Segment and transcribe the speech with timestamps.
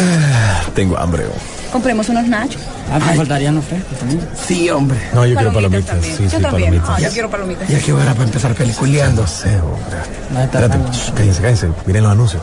[0.00, 1.24] Ah, tengo hambre.
[1.72, 2.60] Compremos unos nachos.
[2.92, 4.28] Ah, me faltarían los frescos también.
[4.46, 4.98] Sí, hombre.
[5.14, 5.86] No, yo quiero palomitas.
[5.86, 6.16] también.
[6.16, 6.70] Sí, yo sí, también.
[6.70, 6.90] palomitas.
[6.90, 7.68] Ah, yo quiero palomitas.
[7.68, 9.22] Ya que hora para empezar peliculeando.
[9.22, 10.42] No sé, hombre.
[10.44, 10.78] Espérate,
[11.14, 11.68] cállense, cállense.
[11.86, 12.42] Miren los anuncios.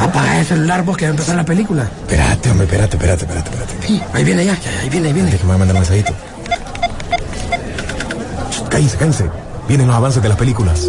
[0.00, 1.82] Apaga el celular vos que va a empezar la película.
[2.02, 3.86] Espérate, hombre, espérate, espérate, espérate, espérate.
[3.86, 5.30] Sí, ahí viene ya, ahí viene, ahí viene.
[5.30, 6.12] Déjame mandar un mensajito.
[8.68, 9.24] Cállense, cállense.
[9.68, 10.88] Vienen los avances de las películas.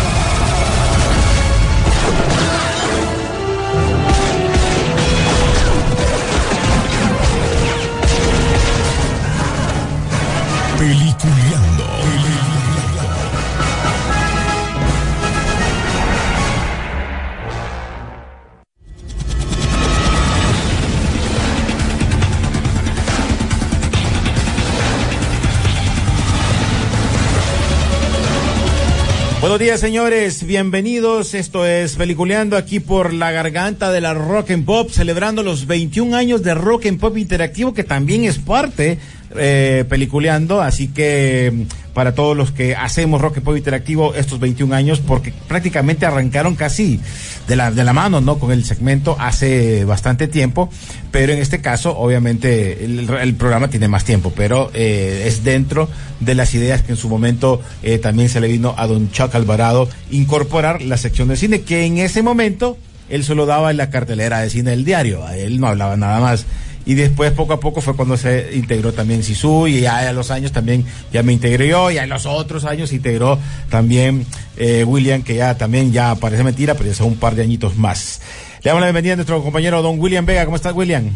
[29.41, 30.45] Buenos días, señores.
[30.45, 31.33] Bienvenidos.
[31.33, 36.15] Esto es Peliculeando aquí por la garganta de la Rock and Pop, celebrando los 21
[36.15, 38.99] años de Rock and Pop Interactivo, que también es parte
[39.37, 40.61] eh, Peliculeando.
[40.61, 44.99] Así que mm, para todos los que hacemos Rock and Pop Interactivo estos 21 años,
[44.99, 46.99] porque prácticamente arrancaron casi
[47.47, 48.39] de la, de la mano, ¿no?
[48.39, 50.69] Con el segmento hace bastante tiempo.
[51.11, 55.89] Pero en este caso, obviamente, el, el programa tiene más tiempo, pero eh, es dentro
[56.19, 59.35] de las ideas que en su momento eh, también se le vino a don Chuck
[59.35, 62.77] Alvarado incorporar la sección de cine, que en ese momento
[63.09, 66.19] él solo daba en la cartelera de cine del diario, a él no hablaba nada
[66.19, 66.45] más.
[66.85, 70.31] Y después poco a poco fue cuando se integró también Sisu y ya a los
[70.31, 73.37] años también ya me integré yo y a los otros años se integró
[73.69, 74.25] también
[74.57, 77.75] eh, William que ya también ya parece mentira pero ya son un par de añitos
[77.77, 78.21] más.
[78.63, 80.45] Le damos la bienvenida a nuestro compañero don William Vega.
[80.45, 81.11] ¿Cómo estás William?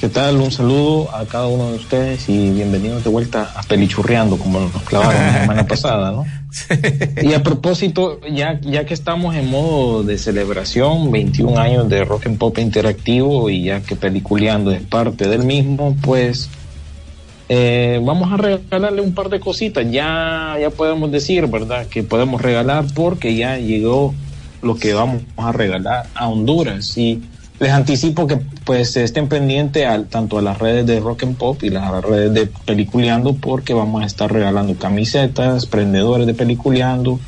[0.00, 0.36] ¿Qué tal?
[0.36, 4.82] Un saludo a cada uno de ustedes y bienvenidos de vuelta a Pelichurreando, como nos
[4.82, 6.24] clavaron la semana pasada, ¿no?
[7.22, 12.26] Y a propósito, ya, ya que estamos en modo de celebración, 21 años de rock
[12.26, 16.48] and pop interactivo y ya que Peliculeando es parte del mismo, pues
[17.48, 19.90] eh, vamos a regalarle un par de cositas.
[19.90, 21.86] Ya, ya podemos decir, ¿verdad?
[21.86, 24.14] Que podemos regalar porque ya llegó
[24.62, 27.22] lo que vamos a regalar a Honduras y
[27.60, 31.62] les anticipo que pues estén pendientes al, tanto a las redes de Rock and Pop
[31.64, 37.18] y las redes de Peliculeando porque vamos a estar regalando camisetas, prendedores de Peliculeando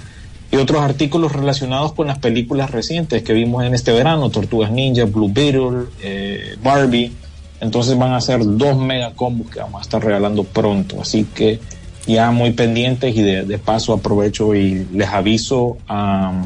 [0.52, 5.04] y otros artículos relacionados con las películas recientes que vimos en este verano, Tortugas Ninja,
[5.04, 7.12] Blue Beetle, eh, Barbie.
[7.60, 11.00] Entonces van a ser dos mega combos que vamos a estar regalando pronto.
[11.00, 11.60] Así que
[12.06, 16.44] ya muy pendientes y de, de paso aprovecho y les aviso a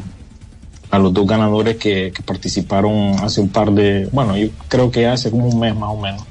[0.95, 5.07] a los dos ganadores que, que, participaron hace un par de, bueno, yo creo que
[5.07, 6.23] hace como un mes más o menos.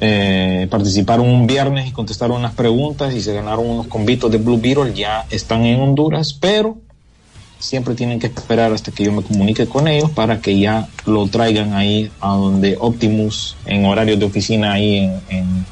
[0.00, 4.58] Eh, participaron un viernes y contestaron unas preguntas y se ganaron unos convitos de Blue
[4.60, 6.76] Beetle, ya están en Honduras, pero
[7.58, 11.26] siempre tienen que esperar hasta que yo me comunique con ellos para que ya lo
[11.26, 15.66] traigan ahí a donde Optimus, en horarios de oficina ahí en, en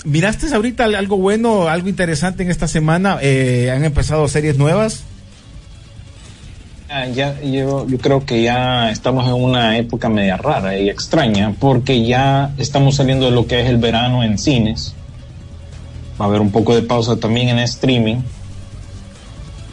[0.05, 3.19] miraste ahorita algo bueno, algo interesante en esta semana?
[3.23, 5.05] Eh, ¿Han empezado series nuevas?
[6.89, 11.53] Ah, ya, yo, yo creo que ya estamos en una época media rara y extraña
[11.59, 14.95] porque ya estamos saliendo de lo que es el verano en cines.
[16.21, 18.19] Va a haber un poco de pausa también en streaming.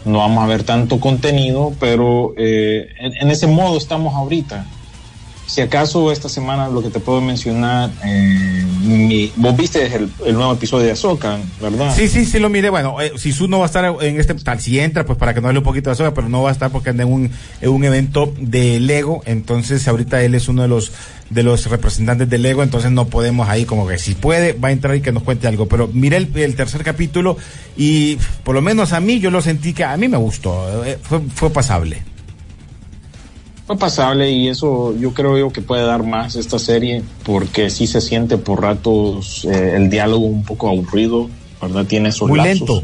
[0.06, 4.66] No vamos a ver tanto contenido, pero eh, en, en ese modo estamos ahorita
[5.54, 10.88] si acaso esta semana lo que te puedo mencionar, eh, vos viste el, nuevo episodio
[10.88, 11.96] de Azoka, ¿verdad?
[11.96, 12.72] Sí, sí, sí lo miré.
[12.72, 15.42] Bueno, eh, Sisu no va a estar en este, tal si entra, pues para que
[15.42, 17.32] no hable un poquito de Azoka, pero no va a estar porque anda en un,
[17.62, 20.92] un evento de Lego, entonces ahorita él es uno de los
[21.30, 24.72] de los representantes de Lego, entonces no podemos ahí como que si puede va a
[24.72, 27.38] entrar y que nos cuente algo, pero miré el, el tercer capítulo
[27.78, 30.98] y por lo menos a mí yo lo sentí que a mí me gustó, eh,
[31.00, 32.02] fue, fue pasable
[33.65, 37.88] fue pasable y eso yo creo yo que puede dar más esta serie porque sí
[37.88, 41.30] se siente por ratos eh, el diálogo un poco aburrido,
[41.62, 41.86] ¿verdad?
[41.86, 42.69] Tiene esos Muy lapsos.
[42.69, 42.83] lento.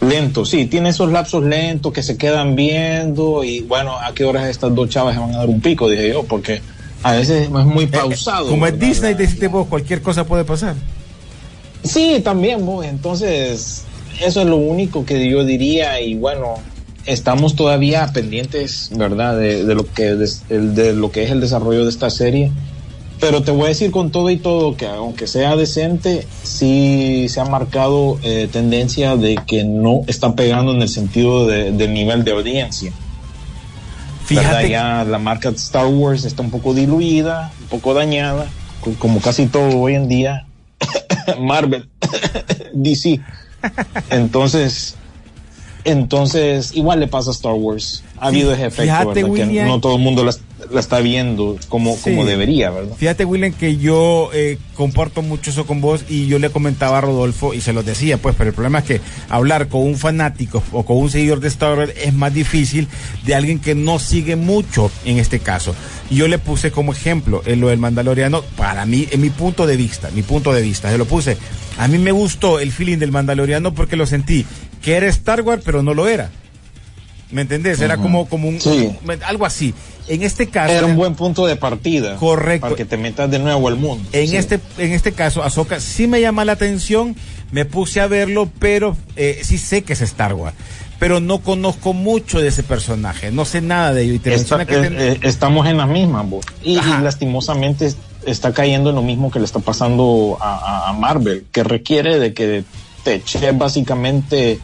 [0.00, 4.48] Lento, sí, tiene esos lapsos lentos que se quedan viendo y bueno, ¿a qué horas
[4.48, 5.88] estas dos chavas se van a dar un pico?
[5.88, 6.60] Dije yo, porque
[7.02, 8.46] a veces es muy pausado.
[8.46, 10.76] Eh, como es Disney, deciste vos, cualquier cosa puede pasar.
[11.82, 13.84] Sí, también, vos, entonces
[14.24, 16.54] eso es lo único que yo diría y bueno,
[17.08, 19.36] estamos todavía pendientes, ¿verdad?
[19.36, 22.52] De, de lo que de, de, lo que es el desarrollo de esta serie.
[23.20, 27.40] Pero te voy a decir con todo y todo que aunque sea decente, sí se
[27.40, 32.22] ha marcado eh, tendencia de que no está pegando en el sentido de, del nivel
[32.24, 32.92] de audiencia.
[34.26, 34.68] Fíjate.
[34.68, 38.46] Ya la marca Star Wars está un poco diluida, un poco dañada,
[38.98, 40.46] como casi todo hoy en día.
[41.40, 41.88] Marvel,
[42.74, 43.20] DC.
[44.10, 44.96] Entonces,
[45.88, 48.02] entonces, igual le pasa a Star Wars.
[48.20, 50.32] Ha habido ese efecto, Fíjate, que no todo el mundo la,
[50.72, 52.10] la está viendo como, Sí.
[52.10, 52.96] como debería, ¿verdad?
[52.96, 57.00] Fíjate, William, que yo eh, comparto mucho eso con vos y yo le comentaba a
[57.00, 60.62] Rodolfo y se lo decía, pues, pero el problema es que hablar con un fanático
[60.72, 62.88] o con un seguidor de Star Wars es más difícil
[63.24, 65.74] de alguien que no sigue mucho en este caso.
[66.10, 69.76] Yo le puse como ejemplo en lo del Mandaloriano, para mí, en mi punto de
[69.76, 71.36] vista, mi punto de vista, se lo puse.
[71.78, 74.44] A mí me gustó el feeling del Mandaloriano porque lo sentí
[74.82, 76.30] que era Star Wars, pero no lo era.
[77.30, 77.80] ¿Me entendés?
[77.80, 78.90] Era como, como un, Sí.
[79.26, 79.74] algo así.
[80.08, 80.72] En este caso.
[80.72, 82.16] Era un buen punto de partida.
[82.16, 82.62] Correcto.
[82.62, 84.08] Para que te metas de nuevo al mundo.
[84.12, 84.36] En Sí.
[84.36, 87.14] este, en este caso, Ahsoka sí me llama la atención,
[87.52, 90.56] me puse a verlo, pero eh, sí sé que es Star Wars.
[90.98, 94.14] Pero no conozco mucho de ese personaje, no sé nada de ello.
[94.14, 96.26] Y te menciona que eh, ten- eh, estamos en las mismas.
[96.64, 97.92] Y, y lastimosamente
[98.26, 102.64] está cayendo en lo mismo que le está pasando a, Marvel, que requiere de que
[103.04, 104.58] te eches básicamente.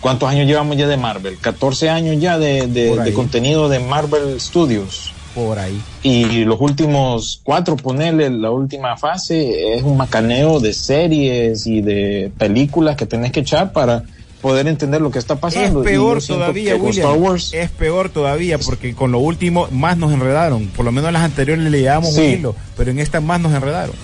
[0.00, 1.38] ¿Cuántos años llevamos ya de Marvel?
[1.40, 5.12] 14 años ya de, de- de contenido de Marvel Studios.
[5.34, 5.80] por ahí.
[6.02, 12.30] Y los últimos cuatro, ponerle la última fase, es un macaneo de series y de
[12.38, 14.04] películas que tenés que echar para
[14.44, 15.80] poder entender lo que está Es pasando.
[15.80, 17.08] Y peor todavía, William.
[17.08, 20.66] Star Wars, Es peor todavía porque con lo último más nos enredaron.
[20.66, 22.22] Por lo menos en las anteriores le llevamos un Sí.
[22.34, 23.96] hilo, pero en esta más nos enredaron.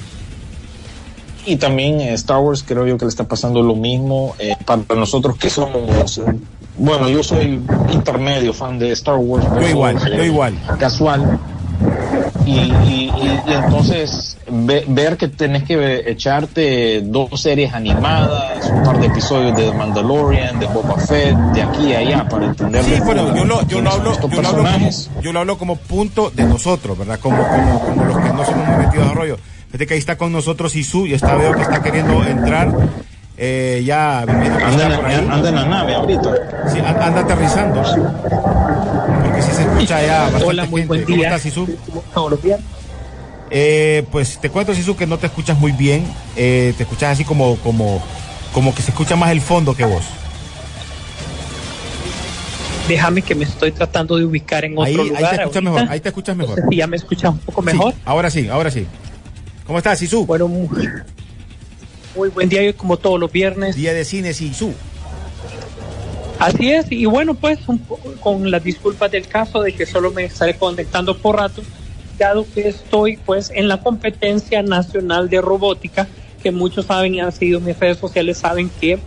[1.46, 4.82] y también eh, Star Wars creo yo que le está pasando lo mismo eh, para
[4.94, 6.20] nosotros que somos,
[6.78, 7.60] bueno, yo soy
[7.92, 9.46] intermedio fan de Star Wars.
[9.60, 10.54] Yo igual, eh, yo igual.
[10.78, 11.38] Casual.
[12.46, 18.82] Y, y- y- y entonces ve- ver que tenés que echarte dos series animadas, un
[18.82, 22.82] par de episodios de The Mandalorian, de Boba Fett, de aquí a allá para entender.
[22.84, 24.90] Sí, pero yo lo, yo lo hablo, yo lo hablo como,
[25.22, 27.18] yo lo hablo como punto de nosotros, ¿verdad?
[27.20, 29.36] Como, como, como los que no somos muy metidos a rollo.
[29.66, 32.72] Fíjate que ahí está con nosotros Isu y está veo que está queriendo entrar.
[33.42, 35.28] Eh, ya Anda por ahí.
[35.30, 36.30] anda en la nave ahorita.
[36.72, 37.82] Sí, an- anda aterrizando.
[39.82, 40.88] Escucha ya Hola, muy gente.
[40.88, 41.28] buen ¿Cómo día.
[41.28, 41.66] estás, Isu?
[41.86, 42.60] Como todos los días.
[43.50, 46.04] Eh, pues te cuento, Sisu, que no te escuchas muy bien.
[46.36, 48.02] Eh, te escuchas así como, como,
[48.52, 50.02] como que se escucha más el fondo que vos.
[52.88, 55.20] Déjame que me estoy tratando de ubicar en otro Ahí, ahí lugar.
[55.36, 55.60] te escuchas ahorita.
[55.70, 55.90] mejor.
[55.92, 56.60] Ahí te escuchas mejor.
[56.68, 57.92] si ya me escuchas un poco mejor.
[57.94, 58.86] Sí, ahora sí, ahora sí.
[59.66, 60.26] ¿Cómo estás, Sisu?
[60.26, 60.68] Bueno, muy,
[62.16, 63.76] muy buen día, como todos los viernes.
[63.76, 64.74] Día de cine, Sisu.
[66.40, 67.78] Así es, y bueno, pues un
[68.20, 71.60] con las disculpas del caso de que solo me estaré conectando por rato,
[72.18, 76.08] dado que estoy pues en la competencia nacional de robótica,
[76.42, 78.98] que muchos saben y han seguido mis redes sociales, saben que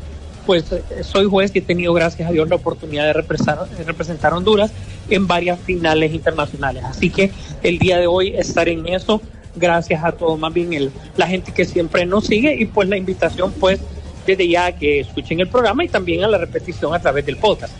[0.45, 0.65] pues
[1.01, 4.71] soy juez y he tenido, gracias a Dios, la oportunidad de representar, representar Honduras
[5.09, 6.83] en varias finales internacionales.
[6.83, 7.31] Así que
[7.63, 9.21] el día de hoy estar en eso,
[9.55, 12.97] gracias a todo, más bien el, la gente que siempre nos sigue y pues la
[12.97, 13.79] invitación pues
[14.25, 17.73] desde ya que escuchen el programa y también a la repetición a través del podcast.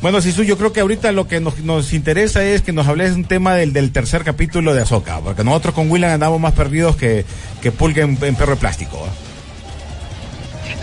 [0.00, 3.14] Bueno, Sisu, yo creo que ahorita lo que nos, nos interesa es que nos hables
[3.14, 6.94] un tema del, del tercer capítulo de Azoka, porque nosotros con William andamos más perdidos
[6.94, 7.24] que,
[7.60, 9.04] que pulga en, en perro de plástico.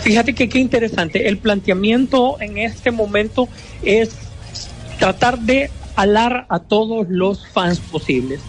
[0.02, 1.28] Fíjate que qué interesante.
[1.28, 3.48] El planteamiento en este momento
[3.82, 4.10] es
[4.98, 8.40] tratar de alar a todos los fans posibles.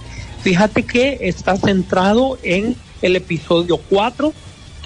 [0.44, 4.34] Fíjate que está centrado en el episodio 4,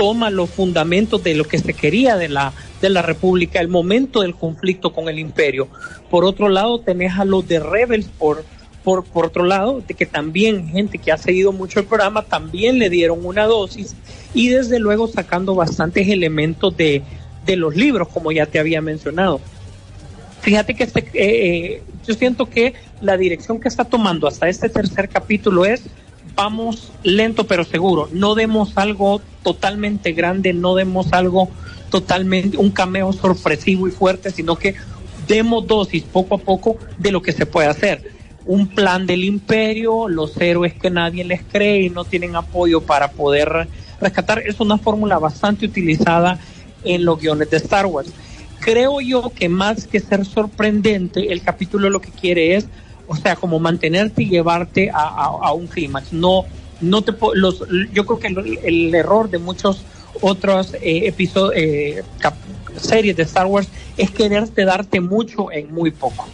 [0.01, 4.21] toma los fundamentos de lo que se quería de la de la República, el momento
[4.21, 5.67] del conflicto con el imperio.
[6.09, 8.43] Por otro lado, tenés a los de Rebels, por,
[8.83, 12.79] por, por otro lado, de que también gente que ha seguido mucho el programa también
[12.79, 13.95] le dieron una dosis
[14.33, 17.03] y desde luego sacando bastantes elementos de,
[17.45, 19.39] de los libros, como ya te había mencionado.
[20.41, 24.67] Fíjate que este, eh, eh yo siento que la dirección que está tomando hasta este
[24.67, 25.83] tercer capítulo es
[26.41, 31.49] vamos lento pero seguro, no demos algo totalmente grande, no demos algo
[31.91, 34.73] totalmente un cameo sorpresivo y fuerte, sino que
[35.27, 38.11] demos dosis poco a poco de lo que se puede hacer.
[38.47, 43.11] Un plan del imperio, los héroes que nadie les cree y no tienen apoyo para
[43.11, 43.67] poder
[43.99, 46.39] rescatar, es una fórmula bastante utilizada
[46.83, 48.11] en los guiones de Star Wars.
[48.61, 52.65] Creo yo que más que ser sorprendente, el capítulo lo que quiere es,
[53.11, 56.13] o sea, como mantenerte y llevarte a, un clímax.
[56.13, 56.45] No,
[56.79, 59.85] no te los, yo creo que el error de muchos
[60.21, 62.03] otros eh, episodios, eh,
[62.77, 66.25] series de Star Wars, es quererte darte mucho en muy poco.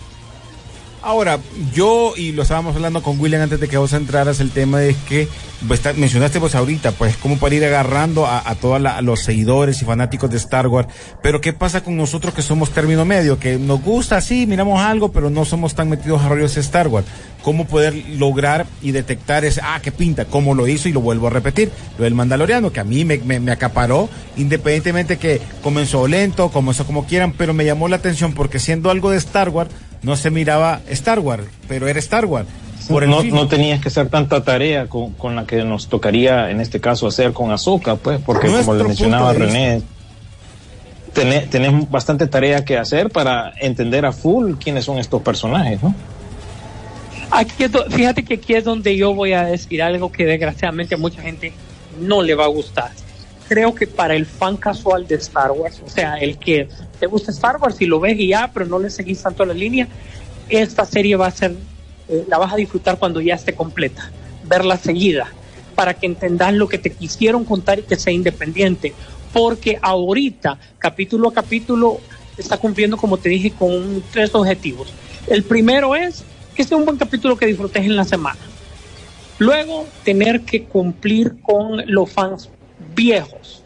[1.02, 1.40] Ahora,
[1.74, 4.96] yo, y lo estábamos hablando con William antes de que vos entraras, el tema es
[5.08, 5.28] que
[5.68, 10.30] pues, mencionaste vos ahorita, pues como para ir agarrando a, todos los seguidores y fanáticos
[10.30, 10.88] de Star Wars,
[11.22, 13.40] pero ¿qué pasa con nosotros que somos término medio?
[13.40, 16.88] Que nos gusta, sí, miramos algo, pero no somos tan metidos a rollos de Star
[16.88, 17.08] Wars.
[17.44, 21.28] ¿Cómo poder lograr y detectar ese, ah, qué pinta, cómo lo hizo y lo vuelvo
[21.28, 21.72] a repetir?
[21.98, 26.86] Lo del Mandaloriano, que a mí me, me, me acaparó, independientemente que comenzó lento, comenzó
[26.86, 29.70] como quieran, pero me llamó la atención porque siendo algo de Star Wars,
[30.02, 32.48] no se miraba Star Wars, pero era Star Wars.
[32.90, 36.80] no, no, tenías que hacer tanta tarea con, con, la que nos tocaría en este
[36.80, 39.82] caso hacer con Azoka, pues, porque como le mencionaba René,
[41.14, 45.94] tenés, tenés, bastante tarea que hacer para entender a full quiénes son estos personajes, ¿no?
[47.30, 51.22] Aquí fíjate que aquí es donde yo voy a decir algo que desgraciadamente a mucha
[51.22, 51.52] gente
[52.00, 52.92] no le va a gustar
[53.48, 56.68] creo que para el fan casual de Star Wars, o sea, el que
[57.00, 59.54] te gusta Star Wars y lo ves y ya, pero no le seguís tanto la
[59.54, 59.88] línea,
[60.50, 61.56] esta serie va a ser,
[62.10, 64.12] eh, la vas a disfrutar cuando ya esté completa,
[64.44, 65.28] verla seguida,
[65.76, 68.94] para que entendas lo que te quisieron contar y que sea independiente,
[69.34, 72.00] porque ahorita, capítulo a capítulo,
[72.38, 74.94] está cumpliendo, como te dije, con tres objetivos.
[75.28, 76.24] El primero es
[76.56, 78.40] que sea un buen capítulo que disfrutes en la semana.
[79.40, 82.50] Luego, tener que cumplir con los fans
[82.98, 83.64] viejos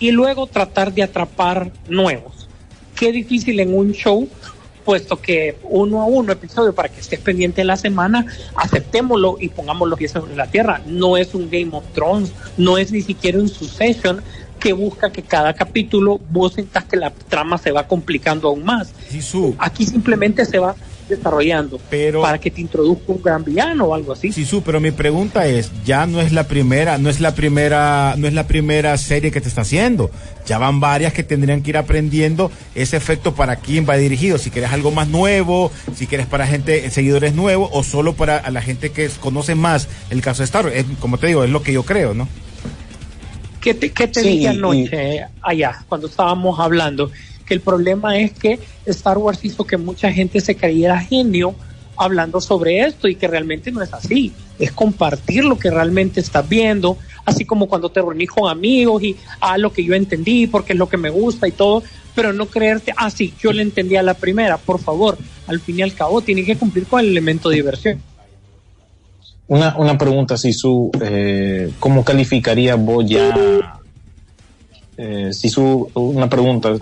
[0.00, 2.48] y luego tratar de atrapar nuevos.
[2.96, 4.28] Qué difícil en un show,
[4.84, 9.50] puesto que uno a uno episodio para que estés pendiente de la semana, aceptémoslo y
[9.50, 10.80] pongamos los pies sobre la tierra.
[10.86, 14.22] No es un Game of Thrones, no es ni siquiera un Succession
[14.58, 18.94] que busca que cada capítulo vos sientas que la trama se va complicando aún más.
[19.58, 20.74] Aquí simplemente se va
[21.08, 24.32] desarrollando pero, para que te introduzca un gran villano o algo así.
[24.32, 28.14] Sí, su, pero mi pregunta es, ya no es la primera, no es la primera,
[28.16, 30.10] no es la primera serie que te está haciendo.
[30.46, 34.38] Ya van varias que tendrían que ir aprendiendo ese efecto para quién va dirigido.
[34.38, 38.62] Si quieres algo más nuevo, si quieres para gente, seguidores nuevos o solo para la
[38.62, 40.84] gente que conoce más el caso de Star Wars.
[41.00, 42.28] como te digo, es lo que yo creo, ¿no?
[43.60, 47.10] ¿Qué te, qué te dije anoche allá cuando estábamos hablando?
[47.44, 51.54] Que el problema es que Star Wars hizo que mucha gente se creyera genio
[51.96, 54.32] hablando sobre esto y que realmente no es así.
[54.58, 59.16] Es compartir lo que realmente estás viendo, así como cuando te reunís con amigos y
[59.40, 61.82] ah, lo que yo entendí, porque es lo que me gusta y todo,
[62.14, 65.78] pero no creerte, ah, sí, yo le entendí a la primera, por favor, al fin
[65.78, 68.02] y al cabo tiene que cumplir con el elemento de diversión.
[69.46, 73.80] Una, una pregunta, Sisu, eh, ¿cómo calificaría vos ya?
[74.96, 76.76] Eh, Sisu, una pregunta,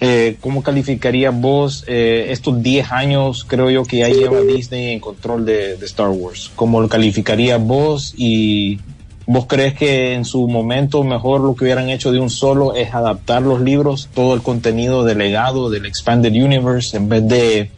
[0.00, 5.00] eh, ¿cómo calificaría vos eh, estos 10 años, creo yo, que ya lleva Disney en
[5.00, 6.50] control de, Star Wars?
[6.56, 8.80] ¿Cómo lo calificaría vos y
[9.26, 12.94] vos crees que en su momento mejor lo que hubieran hecho de un solo es
[12.94, 17.70] adaptar los libros, todo el contenido del legado del Expanded Universe, en vez de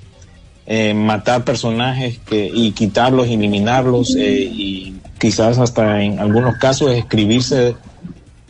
[0.66, 7.74] eh, matar personajes que, y quitarlos, eliminarlos y quizás hasta en algunos casos escribirse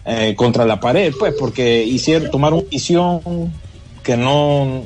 [0.05, 3.21] eh, contra la pared, pues, porque hicieron, tomaron decisión
[4.03, 4.83] que no,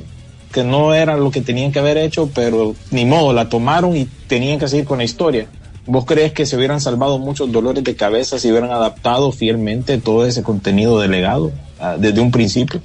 [0.51, 4.05] que no era lo que tenían que haber hecho, pero ni modo, la tomaron y
[4.05, 5.47] tenían que seguir con la historia.
[5.85, 10.25] ¿Vos crees que se hubieran salvado muchos dolores de cabeza si hubieran adaptado fielmente todo
[10.25, 12.81] ese contenido delegado ah, desde un principio?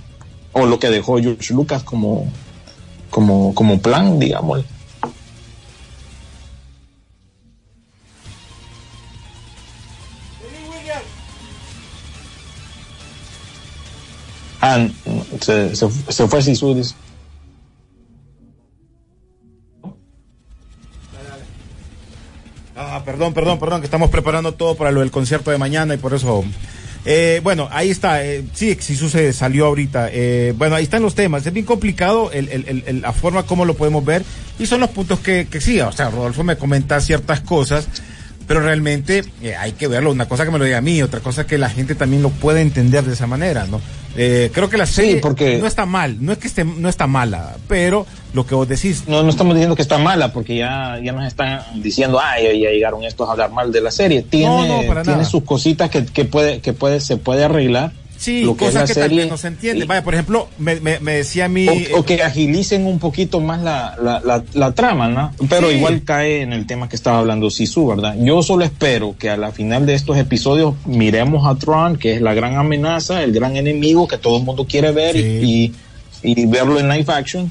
[0.53, 2.31] O lo que dejó George Lucas como,
[3.11, 4.65] como, como plan, digamos.
[14.65, 14.87] Ah,
[15.41, 16.95] se, se, se fue Sisu, dice.
[22.75, 25.99] Ah, perdón, perdón, perdón, que estamos preparando todo para lo del concierto de mañana y
[25.99, 26.45] por eso.
[27.05, 28.25] Eh, bueno, ahí está.
[28.25, 30.09] Eh, sí, Sisu se salió ahorita.
[30.11, 31.47] Eh, bueno, ahí están los temas.
[31.47, 34.25] Es bien complicado el, el, el, la forma como lo podemos ver
[34.59, 35.81] y son los puntos que, que sí.
[35.81, 37.89] O sea, Rodolfo me comenta ciertas cosas
[38.47, 40.11] pero realmente eh, hay que verlo.
[40.11, 42.31] Una cosa que me lo diga a mí, otra cosa que la gente también lo
[42.31, 43.81] puede entender de esa manera, ¿no?
[44.15, 45.57] Eh, creo que la serie porque...
[45.59, 49.05] no está mal, no es que esté, no está mala, pero lo que vos decís.
[49.07, 52.71] No, no estamos diciendo que está mala, porque ya, ya nos están diciendo, ay, ya,
[52.71, 54.23] llegaron estos a hablar mal de la serie.
[54.23, 55.31] Tiene, No, no, para tiene nada.
[55.31, 57.93] sus cositas que, que puede, que puede, se puede arreglar.
[58.23, 59.09] Sí, lo que es cosas la que serie.
[59.09, 59.89] también no se entienden.
[59.89, 61.67] Vaya, por ejemplo, me, me, me decía a mí.
[61.69, 65.33] O, o que agilicen un poquito más la, la, la, la trama, ¿no?
[65.49, 65.77] Pero Sí.
[65.77, 68.15] igual cae en el tema que estaba hablando Sisu, ¿verdad?
[68.21, 72.21] Yo solo espero que a la final de estos episodios miremos a Tron, que es
[72.23, 75.73] la gran amenaza, el gran enemigo que todo el mundo quiere ver y,
[76.23, 77.51] y, y verlo en live action,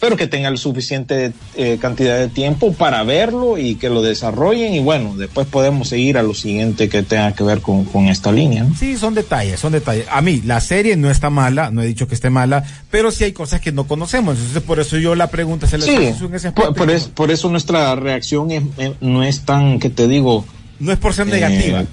[0.00, 4.74] pero que tenga el suficiente eh, cantidad de tiempo para verlo y que lo desarrollen
[4.74, 8.32] y bueno, después podemos seguir a lo siguiente que tenga que ver con, con esta
[8.32, 8.74] línea, ¿no?
[8.74, 10.06] Sí, son detalles, son detalles.
[10.10, 13.24] A mí, la serie no está mala, no he dicho que esté mala, pero sí
[13.24, 14.36] hay cosas que no conocemos.
[14.38, 17.30] Entonces, por eso yo la pregunta se le Sí, en ese por, por es- por
[17.30, 20.44] eso nuestra reacción es, eh, no es tan, que te digo,
[20.78, 21.84] No es por ser eh, negativa.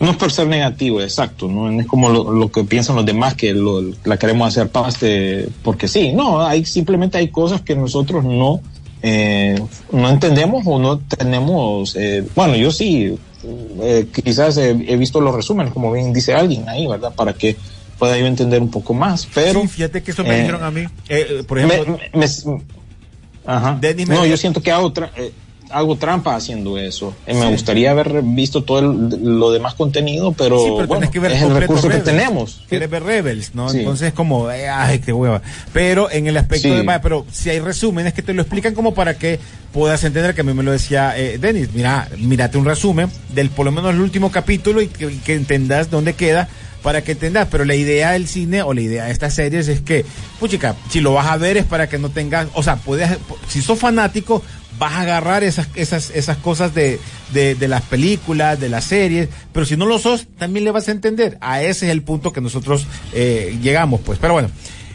[0.00, 3.04] No es por ser negativo, exacto, no, No es como lo, lo que piensan los
[3.06, 7.74] demás que lo- la queremos hacer paste porque sí, no, hay simplemente hay cosas que
[7.74, 8.60] nosotros no
[9.02, 9.60] eh,
[9.92, 13.16] no entendemos o no tenemos, eh, bueno, yo sí,
[13.80, 17.14] eh, quizás he, visto los resúmenes, como bien dice alguien ahí, ¿verdad?
[17.14, 17.56] Para que
[17.96, 19.60] pueda yo entender un poco más, pero...
[19.62, 20.84] sí, fíjate que eso me eh, dijeron a mí.
[21.08, 22.62] Eh, por ejemplo, me- me-
[23.46, 23.78] ajá.
[23.80, 25.32] Me no, dijo- yo siento que hago, tra- eh,
[25.70, 27.14] hago trampa haciendo eso.
[27.26, 31.18] Eh, me gustaría haber visto todo el- lo demás contenido, pero, sí, pero bueno, que
[31.20, 32.62] ver es el recurso que tenemos.
[32.68, 33.68] Quieres ver Rebels, ¿no?
[33.68, 33.78] Sí.
[33.80, 35.42] Entonces, como, eh, ay, qué hueva.
[35.72, 39.14] Pero en el aspecto de, pero si hay resúmenes que te lo explican como para
[39.18, 39.38] que
[39.72, 43.50] puedas entender, que a mí me lo decía eh, Denis, mira, mírate un resumen del
[43.50, 46.48] por lo menos el último capítulo y que, y que entendas dónde queda
[46.82, 49.80] para que entendas, pero la idea del cine o la idea de estas series es
[49.80, 50.06] que,
[50.38, 53.10] puchica, si lo vas a ver es para que no tengas, o sea, puedes,
[53.48, 54.42] si sos fanático,
[54.78, 57.00] vas a agarrar esas, esas, esas cosas de,
[57.32, 60.92] de, las películas, de las series, pero si no lo sos, también le vas a
[60.92, 61.38] entender.
[61.40, 64.18] A ese es el punto que nosotros eh, llegamos, pues.
[64.18, 64.50] Pero bueno,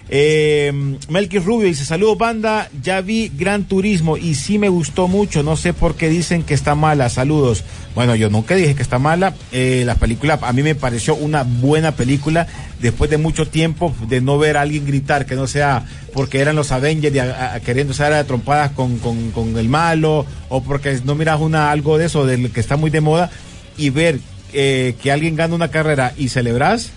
[0.10, 0.72] eh,
[1.10, 5.56] Melky Rubio dice, saludos banda, ya vi Gran Turismo y sí me gustó mucho, no
[5.56, 7.64] sé por qué dicen que está mala, saludos.
[7.96, 11.44] Bueno, yo nunca dije que está mala, eh, la película a mí me pareció una
[11.44, 12.48] buena película.
[12.82, 16.56] Después de mucho tiempo de no ver a alguien gritar, que no sea porque eran
[16.58, 21.16] los Avengers a- a- queriendo ser a trompadas con, con, el malo o porque no
[21.16, 23.32] miras una, algo de eso, que está muy de moda
[23.78, 24.20] y ver
[24.52, 26.92] eh, que alguien gana una carrera y celebras,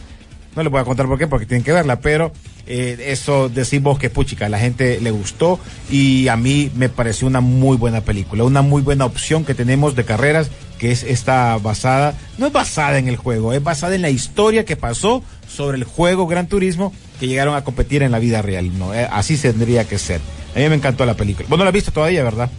[0.57, 2.33] no le voy a contar por qué, porque tienen que verla, pero
[2.67, 7.41] eh, eso decimos que puchica, la gente le gustó y a mí me pareció una
[7.41, 12.15] muy buena película, una muy buena opción que tenemos de carreras, que es esta basada,
[12.39, 15.85] no es basada en el juego, es basada en la historia que pasó sobre el
[15.85, 18.95] juego Gran Turismo que llegaron a competir en la vida real, ¿no?
[18.95, 20.21] Eh, así tendría que ser.
[20.55, 21.47] A mí me encantó la película.
[21.49, 22.51] Vos no la has visto todavía, ¿verdad?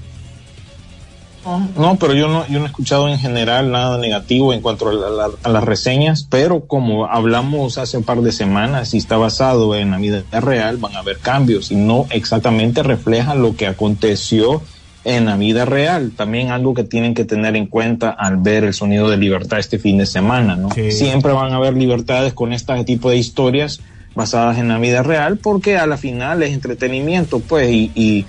[1.77, 4.93] No, pero yo no, yo no he escuchado en general nada negativo en cuanto a,
[4.93, 9.17] la- la- a las reseñas, pero como hablamos hace un par de semanas, si está
[9.17, 13.67] basado en la vida real, van a haber cambios y no exactamente refleja lo que
[13.67, 14.61] aconteció
[15.03, 16.11] en la vida real.
[16.15, 19.79] También algo que tienen que tener en cuenta al ver el sonido de libertad este
[19.79, 20.69] fin de semana, ¿no?
[20.71, 20.91] Sí.
[20.91, 23.79] Siempre van a haber libertades con este tipo de historias
[24.15, 28.25] basadas en la vida real, porque a la final es entretenimiento, pues, y, y,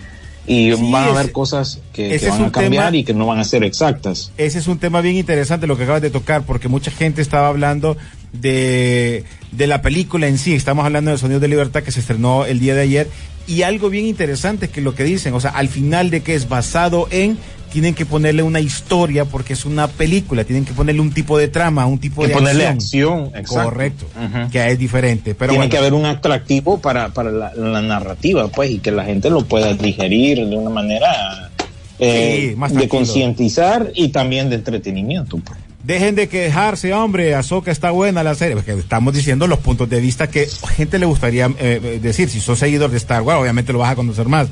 [0.48, 3.38] y Sí, van a haber cosas que, van a cambiar tema- y que no van
[3.38, 4.32] a ser exactas.
[4.38, 7.48] Ese es un tema bien interesante lo que acabas de tocar, porque mucha gente estaba
[7.48, 7.96] hablando
[8.32, 10.54] de, de la película en sí.
[10.54, 13.08] Estamos hablando de Sonido de Libertad que se estrenó el día de ayer.
[13.46, 16.34] Y algo bien interesante es que lo que dicen, o sea, al final de que
[16.34, 17.38] es basado en,
[17.70, 21.48] tienen que ponerle una historia porque es una película, tienen que ponerle un tipo de
[21.48, 23.30] trama, un tipo que de ponerle acción.
[23.46, 24.06] Correcto,
[24.50, 25.34] que es diferente.
[25.34, 28.90] Pero Tiene bueno, que haber un atractivo para, para la, la narrativa, pues, y que
[28.90, 31.50] la gente lo pueda digerir de una manera
[31.98, 35.38] eh, Sí, más de concientizar y también de entretenimiento.
[35.38, 35.58] Pues.
[35.82, 37.34] Dejen de quejarse, hombre.
[37.34, 38.54] Azoka está buena la serie.
[38.54, 42.28] Porque estamos diciendo los puntos de vista que gente le gustaría eh, eh, decir.
[42.28, 44.48] Si sos seguidor de Star Wars, obviamente lo vas a conocer más.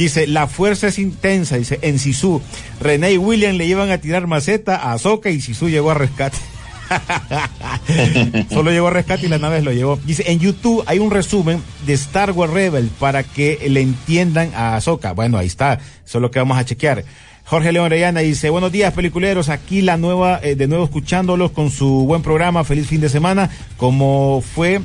[0.00, 1.58] Dice, la fuerza es intensa.
[1.58, 2.40] Dice, en Sisu,
[2.80, 6.38] René y William le iban a tirar maceta a Azoka y Sisu llegó a rescate.
[8.50, 9.98] Solo llegó a rescate y la nave lo llevó.
[10.06, 14.74] Dice, en YouTube hay un resumen de Star Wars Rebel para que le entiendan a
[14.76, 15.12] Azoka.
[15.12, 15.74] Bueno, ahí está.
[15.74, 17.04] Eso es lo que vamos a chequear.
[17.44, 21.70] Jorge León Reyana dice, buenos días peliculeros, aquí la nueva, eh, de nuevo escuchándolos con
[21.70, 24.80] su buen programa, feliz fin de semana, como fue,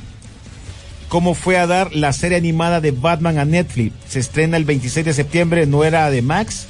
[1.10, 5.06] cómo fue a dar la serie animada de Batman a Netflix, se estrena el 26
[5.06, 6.68] de septiembre, no era de Max,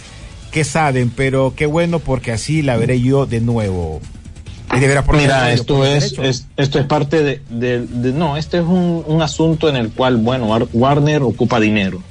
[0.51, 1.09] ¿qué saben?
[1.09, 4.01] Pero qué bueno porque así la veré yo de nuevo.
[5.21, 9.75] Mira, esto es, esto es parte de, de, no, este es un, un asunto en
[9.75, 12.01] el cual, bueno, Warner ocupa dinero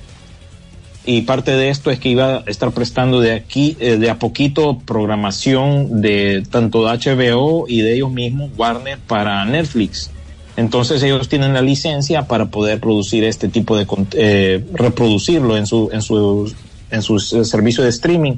[1.06, 4.18] y parte de esto es que iba a estar prestando de aquí, eh, de a
[4.18, 10.10] poquito, programación de tanto de HBO y de ellos mismos, Warner, para Netflix.
[10.56, 15.90] Entonces ellos tienen la licencia para poder producir este tipo de, eh, reproducirlo en su,
[15.92, 16.54] en su,
[16.90, 17.02] en
[17.44, 18.34] servicio de streaming.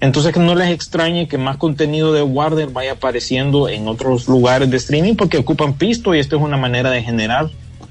[0.00, 4.70] Entonces que no les extrañe que más contenido de Warner vaya apareciendo en otros lugares
[4.70, 7.50] de streaming porque ocupan pisto y esto es una manera de generar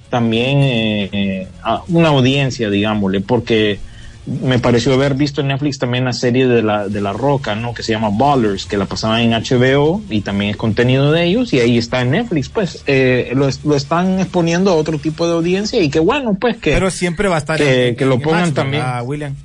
[0.10, 1.48] también eh,
[1.88, 3.80] una audiencia, digámosle, porque
[4.26, 7.74] me pareció haber visto en Netflix también la serie de la, de la Roca, ¿no?
[7.74, 11.54] Que se llama Ballers, que la pasaban en HBO y también es contenido de ellos
[11.54, 15.34] y ahí está en Netflix, pues eh, lo, lo, están exponiendo a otro tipo de
[15.34, 16.72] audiencia y que bueno, pues que...
[16.72, 18.84] Pero siempre va a estar que, que lo pongan también.
[19.04, 19.36] William.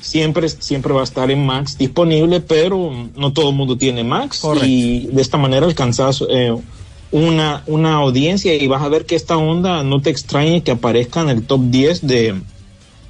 [0.00, 4.42] Siempre, siempre va a estar en Max disponible, pero no todo el mundo tiene Max
[4.62, 6.54] y de esta manera alcanzas eh,
[7.10, 11.20] una, una audiencia y vas a ver que esta onda no te extrañe que aparezca
[11.22, 12.34] en el top 10 de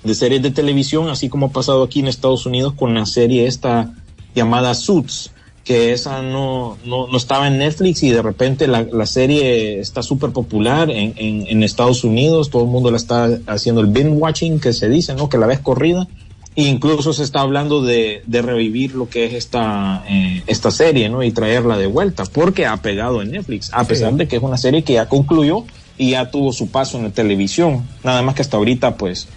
[0.05, 3.47] de series de televisión, así como ha pasado aquí en Estados Unidos con la serie
[3.47, 3.93] esta
[4.35, 5.33] llamada Suits,
[5.65, 10.03] que esa no, no, no estaba en Netflix y de repente la, la serie está
[10.03, 14.13] súper popular en, en, en, Estados Unidos, todo el mundo la está haciendo el binge
[14.13, 15.29] watching que se dice, ¿no?
[15.29, 16.09] Que la ves corrida.
[16.57, 21.09] E incluso se está hablando de, de revivir lo que es esta, eh, esta serie,
[21.09, 21.23] ¿no?
[21.23, 24.57] Y traerla de vuelta, porque ha pegado en Netflix, a pesar de que es una
[24.57, 25.65] serie que ya concluyó
[25.99, 27.87] y ya tuvo su paso en la televisión.
[28.03, 29.29] Nada más que hasta ahorita, pues,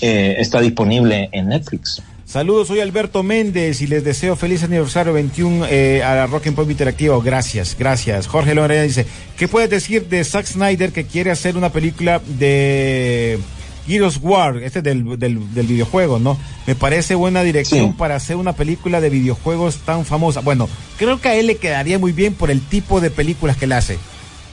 [0.00, 2.02] eh, está disponible en Netflix.
[2.30, 6.70] Saludos, soy Alberto Méndez y les deseo feliz aniversario 21 eh, a Rock and Pop
[6.70, 7.20] Interactivo.
[7.20, 8.28] Gracias, gracias.
[8.28, 9.04] Jorge Lorena dice,
[9.36, 13.36] ¿qué puedes decir de Zack Snyder que quiere hacer una película de
[13.84, 16.38] Gears War, este del, del, del videojuego, ¿no?
[16.68, 17.94] Me parece buena dirección sí.
[17.98, 20.38] para hacer una película de videojuegos tan famosa.
[20.38, 23.64] Bueno, creo que a él le quedaría muy bien por el tipo de películas que
[23.64, 23.98] él hace.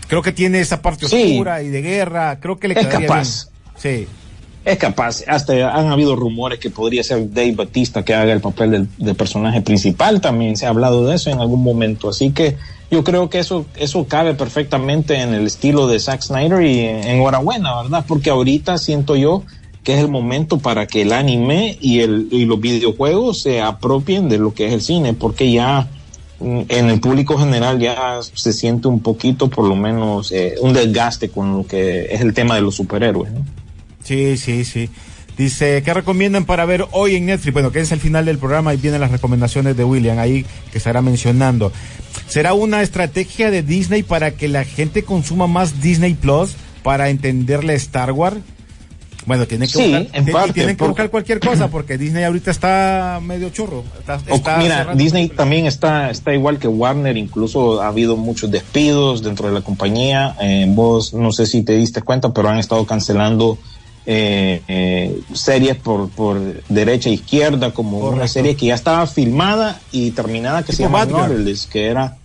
[0.07, 3.49] Creo que tiene esa parte oscura y de guerra, creo que le es quedaría capaz.
[3.83, 4.05] bien.
[4.05, 4.07] Sí
[4.65, 8.89] es capaz, hasta han habido rumores que podría ser Dave Batista que haga el papel
[8.97, 12.57] del, personaje principal, también se ha hablado de eso en algún momento, así que
[12.91, 17.81] yo creo que eso, eso cabe perfectamente en el estilo de Zack Snyder y enhorabuena,
[17.81, 18.05] ¿verdad?
[18.07, 19.43] Porque ahorita siento yo
[19.87, 24.27] que es el momento para que el anime y, el, y los videojuegos se apropien
[24.27, 25.87] de lo que es el cine, porque ya
[26.41, 30.73] mm, en el público general ya se siente un poquito, por lo menos, eh, un
[30.73, 33.45] desgaste con lo que es el tema de los superhéroes, ¿no?
[34.07, 34.89] Sí, sí, sí.
[35.37, 37.51] Dice, ¿qué recomiendan para ver hoy en Netflix?
[37.51, 40.77] Bueno, que es el final del programa y vienen las recomendaciones de William ahí que
[40.77, 41.73] estará mencionando.
[42.27, 47.73] ¿Será una estrategia de Disney para que la gente consuma más Disney Plus para entenderle
[47.75, 48.37] Star Wars?
[49.25, 52.49] Bueno, tiene que, sí, buscar, en parte, tienen que buscar cualquier cosa porque Disney ahorita
[52.49, 53.83] está medio churro.
[53.99, 59.21] Está, está mira, Disney también está, está igual que Warner, incluso ha habido muchos despidos
[59.21, 60.33] dentro de la compañía.
[60.39, 63.57] Eh, vos no sé si te diste cuenta, pero han estado cancelando
[64.09, 68.15] eh, eh, series por, por derecha e izquierda, como Correcto.
[68.15, 72.17] una serie que ya estaba filmada y terminada que se llama Nautilus, que era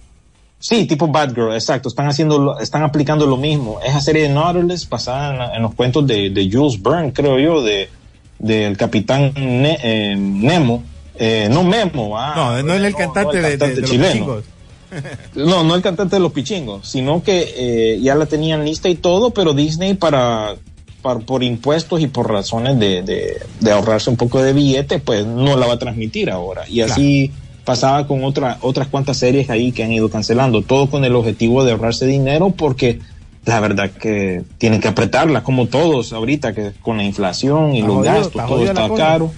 [0.61, 1.89] Sí, tipo Bad Girl, exacto.
[1.89, 3.81] Están haciendo, están aplicando lo mismo.
[3.85, 7.37] Esa serie de Nautilus basada en, la, en los cuentos de, de, Jules Verne, creo
[7.41, 7.91] yo, de
[8.39, 10.85] del capitán ne, eh, Nemo.
[11.17, 13.81] Eh, no Memo, ah, no, no es el cantante, no, el cantante de, de, de,
[13.81, 14.45] los pichingos.
[15.35, 18.95] no, no el cantante de los pichingos, sino que eh, ya la tenían lista y
[18.95, 20.55] todo, pero Disney para
[21.03, 25.27] por, por, impuestos y por razones de, de, de, ahorrarse un poco de billete, pues
[25.27, 26.63] no la va a transmitir ahora.
[26.69, 27.63] Y así claro.
[27.65, 31.65] pasaba con otra, otras cuantas series ahí que han ido cancelando, todo con el objetivo
[31.65, 33.01] de ahorrarse dinero porque
[33.45, 37.89] la verdad que tienen que apretarla, como todos ahorita, que con la inflación y está
[37.89, 39.33] los jodido, gastos, está todo está caro.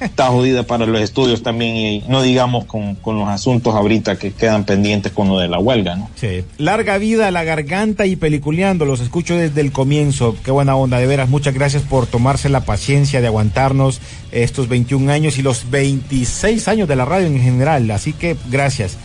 [0.00, 4.32] Está jodida para los estudios también y no digamos con, con, los asuntos ahorita que
[4.32, 6.10] quedan pendientes con lo de la huelga, ¿no?
[6.16, 6.44] Sí.
[6.58, 10.98] Larga vida a la garganta y peliculeando, los escucho desde el comienzo, qué buena onda,
[10.98, 14.00] de veras, muchas gracias por tomarse la paciencia de aguantarnos
[14.32, 18.96] estos 21 años y los 26 años de la radio en general, así que gracias.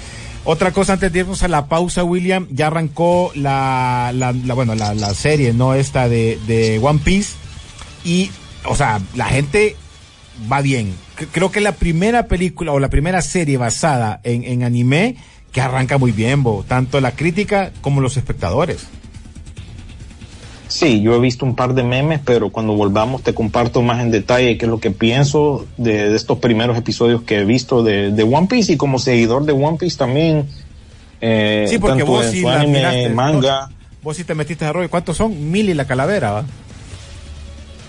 [0.48, 4.94] Otra cosa antes de irnos a la pausa, William, ya arrancó la, la, bueno, la,
[4.94, 5.74] la, serie, ¿no?
[5.74, 7.34] Esta de, de One Piece.
[8.04, 8.30] Y,
[8.66, 9.76] o sea, la gente
[10.52, 10.94] va bien.
[11.32, 15.16] Creo que la primera película o la primera serie basada en, en anime
[15.52, 18.88] que arranca muy bien, Bo, tanto la crítica como los espectadores.
[20.68, 24.12] Sí, yo he visto un par de memes, pero cuando volvamos te comparto más en
[24.12, 28.12] detalle qué es lo que pienso de, de estos primeros episodios que he visto de,
[28.12, 30.48] de, One Piece y como seguidor de One Piece también.
[31.22, 33.70] Eh, sí, porque vos sí anime, manga.
[34.04, 34.90] Vos, sí te metiste a rollo.
[34.90, 35.50] ¿Cuántos son?
[35.52, 36.46] Mil y la calavera, ¿va?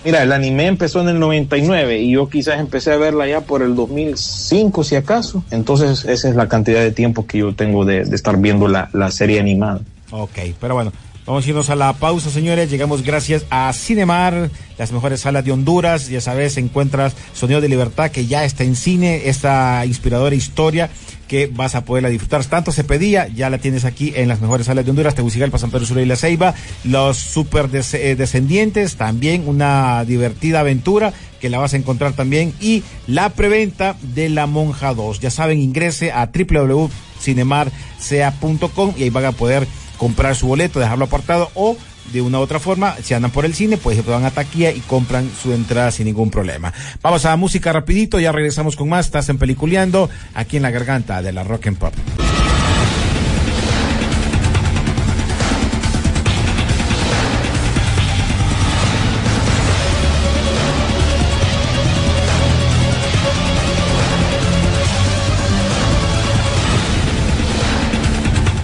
[0.06, 3.60] Mira, el anime empezó en el 99 y yo quizás empecé a verla ya por
[3.60, 5.42] el 2005, si acaso.
[5.50, 8.88] Entonces, esa es la cantidad de tiempo que yo tengo de, de estar viendo la,
[8.92, 9.80] la serie animada.
[10.12, 10.92] Ok, pero bueno,
[11.26, 12.70] Vamos a irnos a la pausa, señores.
[12.70, 16.08] Llegamos gracias a Cinemar, las mejores salas de Honduras.
[16.08, 20.88] Ya sabes, encuentras Sonido de Libertad, que ya está en cine, esta inspiradora historia
[21.28, 22.42] que vas a poderla disfrutar.
[22.44, 25.70] Tanto se pedía, ya la tienes aquí en las mejores salas de Honduras, Tegucigalpa, San
[25.70, 26.54] Pedro Sula y La Ceiba.
[26.84, 32.54] Los super eh, descendientes, también una divertida aventura que la vas a encontrar también.
[32.60, 35.20] Y la preventa de La Monja 2.
[35.20, 39.66] Ya saben, ingrese a www.cinemarcea.com y ahí van a poder
[39.98, 41.76] comprar su boleto, dejarlo apartado o
[42.12, 44.70] de una u otra forma, si andan por el cine, pues se van a taquilla
[44.70, 46.72] y compran su entrada sin ningún problema.
[47.02, 50.70] Vamos a la música rapidito, ya regresamos con más, estás en Peliculeando, aquí en la
[50.70, 51.94] garganta de la Rock and Pop.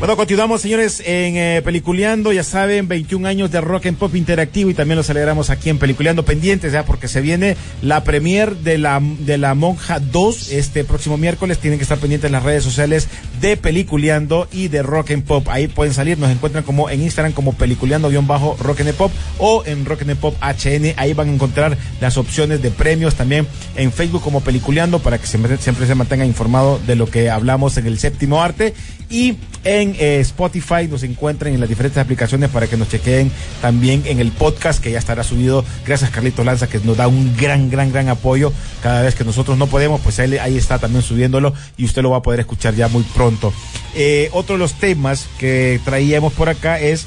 [0.02, 2.32] Bueno, continuamos, señores, en eh, Peliculeando.
[2.32, 5.78] Ya saben, 21 años de rock and pop interactivo y también los celebramos aquí en
[5.78, 10.82] Peliculeando pendientes, ya porque se viene la premier de la, de la Monja 2 este
[10.82, 11.58] próximo miércoles.
[11.58, 13.06] Tienen que estar pendientes en las redes sociales
[13.40, 15.46] de Peliculeando y de Rock and Pop.
[15.48, 20.02] Ahí pueden salir, nos encuentran como en Instagram como Peliculeando-Rock and Pop o en Rock
[20.02, 20.94] and Pop HN.
[20.96, 25.28] Ahí van a encontrar las opciones de premios también en Facebook como Peliculeando para que
[25.28, 28.74] siempre, siempre se mantenga informado de lo que hablamos en el séptimo arte
[29.12, 34.02] y en eh, Spotify nos encuentran en las diferentes aplicaciones para que nos chequeen también
[34.06, 35.64] en el podcast que ya estará subido.
[35.86, 39.58] Gracias Carlito Lanza que nos da un gran, gran, gran apoyo cada vez que nosotros
[39.58, 42.74] no podemos, pues ahí, ahí está también subiéndolo y usted lo va a poder escuchar
[42.74, 43.52] ya muy pronto.
[43.94, 47.06] Eh, otro de los temas que traíamos por acá es...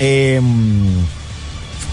[0.00, 0.40] Eh,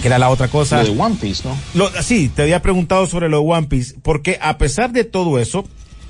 [0.02, 0.82] que era la otra cosa.
[0.82, 1.56] Lo de One Piece, ¿no?
[1.76, 5.38] Lo, sí, te había preguntado sobre lo de One Piece, porque a pesar de todo
[5.38, 5.63] eso,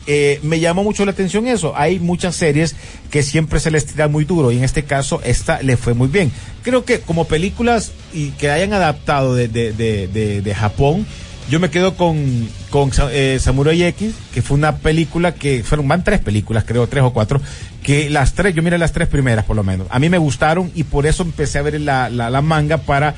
[0.07, 1.73] eh, me llamó mucho la atención eso.
[1.75, 2.75] Hay muchas series
[3.09, 6.07] que siempre se les tira muy duro y en este caso esta le fue muy
[6.07, 6.31] bien.
[6.63, 11.05] Creo que como películas y que hayan adaptado de, de, de, de Japón,
[11.49, 16.03] yo me quedo con, con eh, Samurai X, que fue una película que fueron, van
[16.03, 17.41] tres películas, creo, tres o cuatro,
[17.83, 19.87] que las tres, yo miré las tres primeras por lo menos.
[19.89, 23.15] A mí me gustaron y por eso empecé a ver la, la, la manga para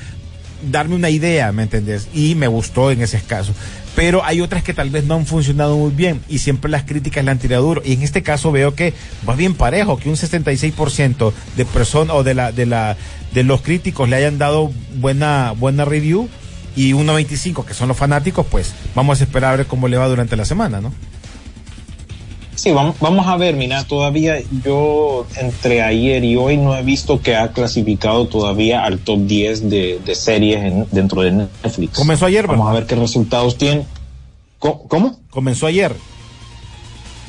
[0.71, 2.07] darme una idea, ¿me entendés?
[2.13, 3.53] Y me gustó en ese caso
[3.95, 7.23] pero hay otras que tal vez no han funcionado muy bien y siempre las críticas
[7.23, 7.81] le han tirado duro.
[7.85, 8.93] Y en este caso veo que
[9.27, 12.97] va bien parejo, que un 66% de personas o de la, de la,
[13.33, 16.29] de los críticos le hayan dado buena, buena review
[16.75, 19.97] y un 95 que son los fanáticos, pues vamos a esperar a ver cómo le
[19.97, 20.91] va durante la semana, ¿no?
[22.63, 27.19] Sí, vamos, vamos a ver, mira, todavía yo entre ayer y hoy no he visto
[27.19, 31.97] que ha clasificado todavía al top 10 de, de series en, dentro de Netflix.
[31.97, 33.85] Comenzó ayer, Vamos a ver qué resultados tiene.
[34.59, 35.19] ¿Cómo?
[35.29, 35.93] Comenzó ayer.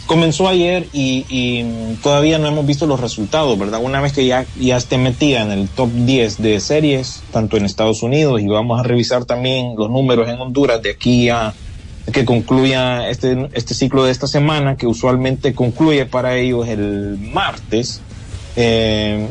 [0.07, 3.81] Comenzó ayer y, y, todavía no hemos visto los resultados, ¿verdad?
[3.83, 7.65] Una vez que ya, ya esté metida en el top 10 de series, tanto en
[7.65, 11.55] Estados Unidos, y vamos a revisar también los números en Honduras de aquí a
[12.13, 18.01] que concluya este, este ciclo de esta semana, que usualmente concluye para ellos el martes.
[18.57, 19.29] Eh,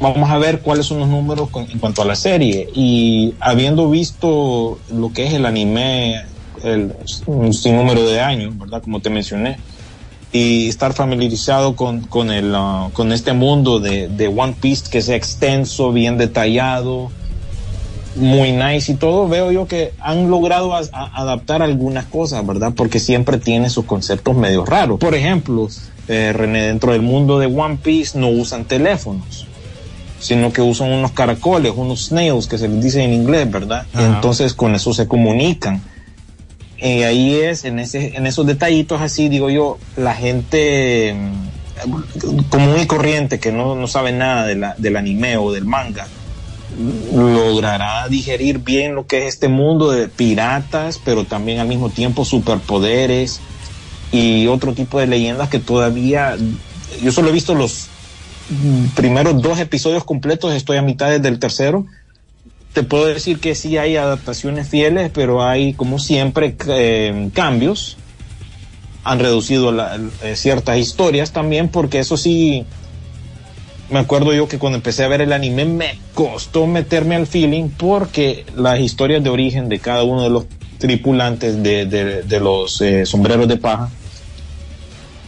[0.00, 2.68] vamos a ver cuáles son los números con, en cuanto a la serie.
[2.74, 6.22] Y habiendo visto lo que es el anime,
[6.64, 6.94] el,
[7.26, 8.82] un sinnúmero de años, ¿verdad?
[8.82, 9.58] Como te mencioné,
[10.32, 15.02] y estar familiarizado con, con, el, uh, con este mundo de, de One Piece que
[15.02, 17.10] sea extenso, bien detallado,
[18.16, 22.72] muy nice y todo, veo yo que han logrado a, a adaptar algunas cosas, ¿verdad?
[22.74, 24.98] Porque siempre tiene sus conceptos medio raros.
[24.98, 25.68] Por ejemplo,
[26.08, 29.46] eh, René, dentro del mundo de One Piece no usan teléfonos,
[30.20, 33.86] sino que usan unos caracoles, unos snails que se les dice en inglés, ¿verdad?
[33.92, 35.82] Y entonces con eso se comunican.
[36.78, 42.76] Y ahí es, en, ese, en esos detallitos así, digo yo, la gente mm, común
[42.80, 46.06] y corriente que no, no sabe nada de la, del anime o del manga,
[47.14, 52.24] logrará digerir bien lo que es este mundo de piratas, pero también al mismo tiempo
[52.24, 53.40] superpoderes
[54.12, 56.36] y otro tipo de leyendas que todavía
[57.02, 57.88] yo solo he visto los
[58.94, 61.86] primeros dos episodios completos, estoy a mitad del tercero.
[62.72, 67.96] Te puedo decir que sí hay adaptaciones fieles, pero hay como siempre eh, cambios.
[69.02, 69.74] Han reducido
[70.22, 72.66] eh, ciertas historias también, porque eso sí,
[73.90, 77.68] me acuerdo yo que cuando empecé a ver el anime me costó meterme al feeling
[77.68, 80.46] porque las historias de origen de cada uno de los
[80.78, 83.90] tripulantes de, de, los eh, sombreros de paja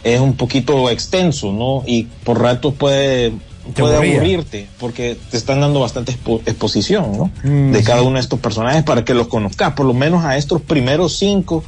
[0.03, 1.83] es un poquito extenso, ¿no?
[1.85, 3.33] Y por rato puede,
[3.75, 7.31] puede aburrirte, porque te están dando bastante exposición, ¿no?
[7.43, 10.37] Mm, de cada uno de estos personajes para que los conozcas, por lo menos a
[10.37, 11.63] estos primeros cinco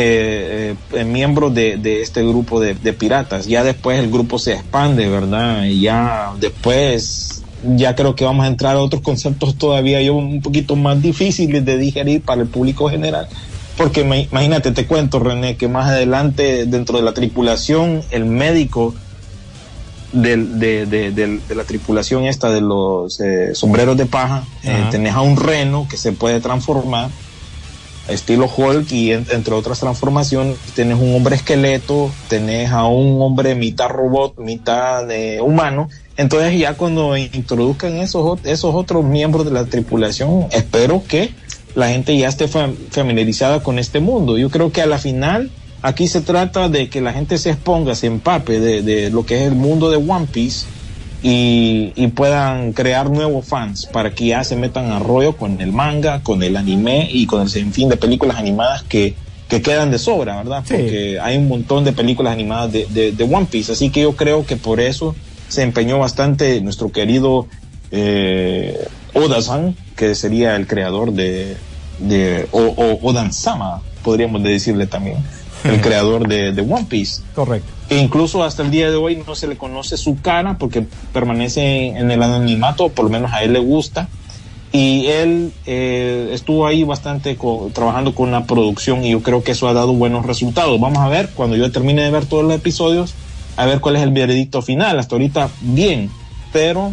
[0.00, 3.46] eh, eh, miembros de, de, este grupo de, de, piratas.
[3.46, 5.64] Ya después el grupo se expande, ¿verdad?
[5.64, 7.42] Y ya después,
[7.76, 11.64] ya creo que vamos a entrar a otros conceptos todavía yo un poquito más difíciles
[11.64, 13.28] de digerir para el público general
[13.78, 18.92] porque imagínate, te cuento, René, que más adelante dentro de la tripulación, el médico
[20.12, 25.86] de, la tripulación esta de los eh, sombreros de paja, eh, tenés a un reno
[25.88, 27.08] que se puede transformar,
[28.08, 33.88] estilo Hulk, y entre otras transformaciones, tenés un hombre esqueleto, tenés a un hombre mitad
[33.88, 35.88] robot, mitad de humano.
[36.16, 41.32] Entonces ya cuando introduzcan esos, esos otros miembros de la tripulación, espero que
[41.74, 44.36] la gente ya esté familiarizada con este mundo.
[44.36, 45.50] Yo creo que a la final
[45.82, 49.42] aquí se trata de que la gente se exponga, se empape de, lo que es
[49.42, 50.66] el mundo de One Piece
[51.22, 56.22] y, puedan crear nuevos fans para que ya se metan a rollo con el manga,
[56.22, 59.14] con el anime y con el sinfín de películas animadas que,
[59.48, 60.62] quedan de sobra, ¿verdad?
[60.68, 64.56] Porque hay un montón de películas animadas de, One Piece, así que yo creo que
[64.56, 65.14] por eso
[65.48, 67.46] se empeñó bastante nuestro querido
[67.90, 71.56] eh, Oda-san, que sería el creador de,
[71.98, 75.16] de o, o, Odan Sama, podríamos decirle también,
[75.64, 77.22] el creador de, de, One Piece.
[77.34, 77.77] Correcto.
[77.90, 81.88] E incluso hasta el día de hoy no se le conoce su cara porque permanece
[81.88, 84.08] en el anonimato, por lo menos a él le gusta.
[84.70, 87.38] Y él eh, estuvo ahí bastante
[87.72, 90.78] trabajando con la producción y yo creo que eso ha dado buenos resultados.
[90.78, 93.14] Vamos a ver, cuando yo termine de ver todos los episodios,
[93.56, 94.98] a ver cuál es el veredicto final.
[94.98, 96.10] Hasta ahorita bien,
[96.52, 96.92] pero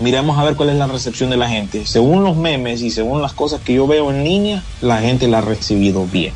[0.00, 1.86] miremos a ver cuál es la recepción de la gente.
[1.86, 5.38] Según los memes y según las cosas que yo veo en línea, la gente la
[5.38, 6.34] ha recibido bien.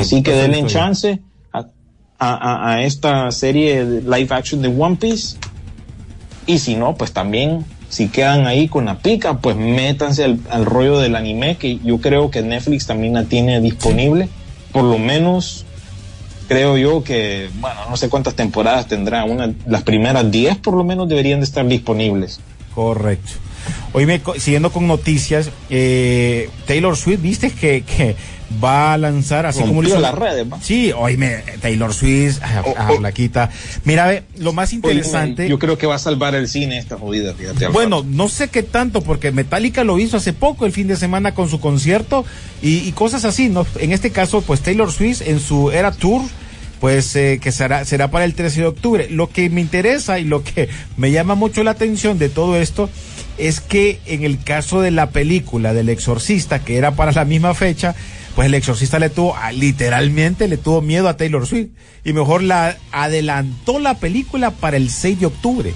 [0.00, 1.20] Así que denle chance
[2.18, 5.36] a, esta serie de live action de One Piece.
[6.46, 10.98] Y si no, pues también, si quedan ahí con la pica, pues métanse al, rollo
[10.98, 14.28] del anime, que yo creo que Netflix también la tiene disponible.
[14.72, 15.64] Por lo menos
[16.48, 20.82] creo yo que, bueno, no sé cuántas temporadas tendrá, una, las primeras 10 por lo
[20.82, 22.40] menos deberían de estar disponibles.
[22.74, 23.32] Correcto.
[23.92, 28.16] Hoy me, siguiendo con noticias, eh, Taylor Swift, viste que, que
[28.62, 30.46] va a lanzar así como lo hizo las redes.
[30.62, 33.00] Sí, me Taylor Swift, a, oh, oh.
[33.00, 33.50] la quita.
[33.84, 35.48] Mira, ve, lo más interesante.
[35.48, 37.68] yo creo que va a salvar el cine esta jodida, fíjate.
[37.68, 41.34] Bueno, no sé qué tanto, porque Metallica lo hizo hace poco, el fin de semana
[41.34, 42.24] con su concierto
[42.62, 43.66] y, y cosas así, ¿no?
[43.78, 46.22] En este caso, pues Taylor Swift en su era tour
[46.80, 49.08] pues eh, que será, será para el 13 de octubre.
[49.10, 52.88] Lo que me interesa y lo que me llama mucho la atención de todo esto
[53.38, 57.54] es que en el caso de la película del exorcista, que era para la misma
[57.54, 57.94] fecha,
[58.34, 61.70] pues el exorcista le tuvo, ah, literalmente le tuvo miedo a Taylor Swift
[62.04, 65.74] y mejor la adelantó la película para el 6 de octubre.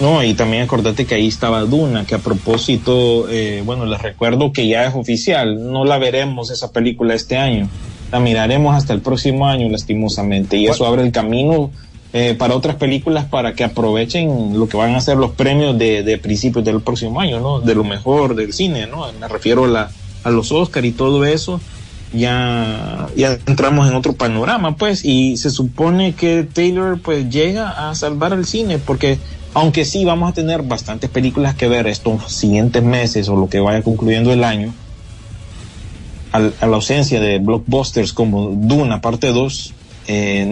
[0.00, 4.52] No, y también acordate que ahí estaba Duna, que a propósito, eh, bueno, les recuerdo
[4.52, 7.68] que ya es oficial, no la veremos esa película este año
[8.12, 10.58] la miraremos hasta el próximo año, lastimosamente.
[10.58, 11.70] Y eso abre el camino
[12.14, 16.02] eh, para otras películas para que aprovechen lo que van a ser los premios de,
[16.02, 17.60] de principios del próximo año, ¿no?
[17.60, 19.10] De lo mejor del cine, ¿no?
[19.18, 19.90] Me refiero a, la,
[20.22, 21.60] a los Oscar y todo eso.
[22.12, 27.94] Ya, ya entramos en otro panorama, pues, y se supone que Taylor, pues, llega a
[27.94, 29.18] salvar el cine, porque
[29.54, 33.60] aunque sí vamos a tener bastantes películas que ver estos siguientes meses o lo que
[33.60, 34.74] vaya concluyendo el año,
[36.32, 39.74] a la ausencia de blockbusters como Duna parte 2,
[40.06, 40.44] eh,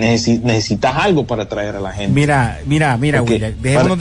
[0.43, 2.13] necesitas algo para atraer a la gente.
[2.13, 3.55] Mira, mira, mira, William.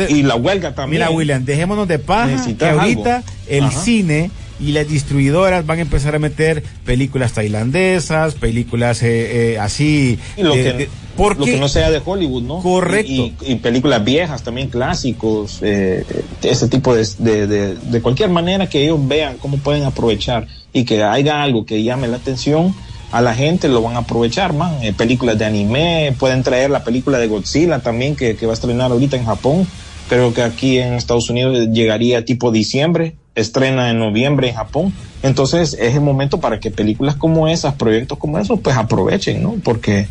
[0.10, 1.02] y la huelga también.
[1.02, 6.16] Mira, William, dejémonos de paja que ahorita el cine y las distribuidoras van a empezar
[6.16, 10.20] a meter películas tailandesas, películas eh, eh así.
[10.38, 12.60] lo, que, lo que no sea de Hollywood, ¿no?
[12.60, 13.32] Correcto.
[13.42, 16.06] Y, películas viejas también, clásicos, eh,
[16.44, 21.04] ese tipo de, de, de, cualquier manera que ellos vean cómo pueden aprovechar y que
[21.04, 22.76] haya algo que llame la atención
[23.12, 24.78] a la gente, lo van a aprovechar, man.
[24.82, 28.56] Eh, películas de anime, pueden traer la película de Godzilla también que, que va a
[28.56, 29.68] estrenar ahorita en Japón,
[30.10, 34.94] pero que aquí en Estados Unidos llegaría tipo diciembre, estrena en noviembre en Japón.
[35.24, 39.56] Entonces es el momento para que películas como esas, proyectos como esos, pues aprovechen, ¿no?
[39.64, 40.08] Porque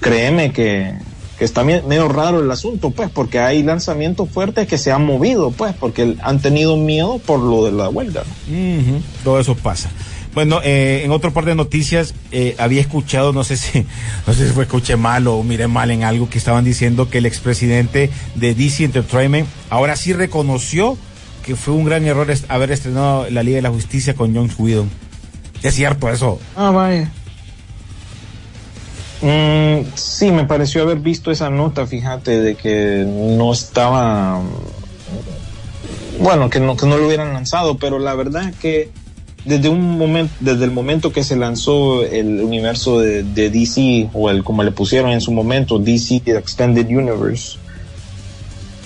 [0.00, 0.94] créeme que
[1.38, 5.50] que está medio raro el asunto, pues, porque hay lanzamientos fuertes que se han movido,
[5.50, 8.22] pues, porque han tenido miedo por lo de la huelga.
[9.24, 9.90] Todo eso pasa.
[10.34, 13.86] Bueno, eh, en otro par de noticias eh, había escuchado, no sé si,
[14.26, 17.18] no sé si fue escuché mal o miré mal en algo que estaban diciendo que
[17.18, 20.98] el expresidente de DC Entertainment ahora sí reconoció
[21.44, 24.90] que fue un gran error haber estrenado la Liga de la Justicia con John Whedon.
[25.62, 26.40] Es cierto eso.
[26.56, 27.10] Ah, vaya.
[29.20, 34.40] Mm, sí, me pareció haber visto esa nota, fíjate, de que no estaba,
[36.18, 38.90] bueno, que no, que no lo hubieran lanzado, pero la verdad es que
[39.44, 44.42] desde un momento, desde el momento que se lanzó el universo de, DC, o el
[44.42, 47.58] como le pusieron en su momento, DC Extended Universe,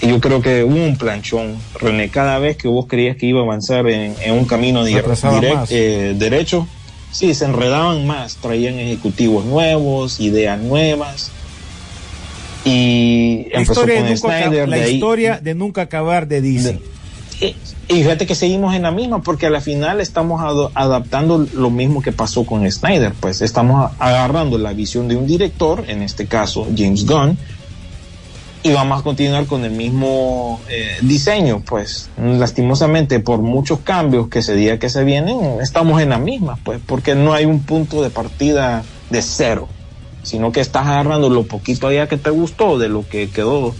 [0.02, 1.56] yo creo que hubo un planchón.
[1.74, 6.66] René, cada vez que vos creías que iba a avanzar en, un camino eh, derecho,
[7.10, 11.30] sí, se enredaban más, traían ejecutivos nuevos, ideas nuevas.
[12.64, 16.80] Y la empezó historia, con de, Snyder, la historia de nunca acabar de DC.
[17.40, 17.54] Y,
[17.88, 20.42] fíjate que seguimos en la misma, porque a la final estamos
[20.74, 23.40] adaptando lo mismo que pasó con Snyder, pues.
[23.40, 27.38] Estamos agarrando la visión de un director, en este caso James Gunn,
[28.64, 32.10] y vamos a continuar con el mismo eh, diseño, pues.
[32.16, 36.80] Lastimosamente por muchos cambios que se diga que se vienen, estamos en la misma, pues
[36.84, 39.68] porque no hay un punto de partida de cero,
[40.24, 43.74] sino que estás agarrando lo poquito allá que te gustó de lo que quedó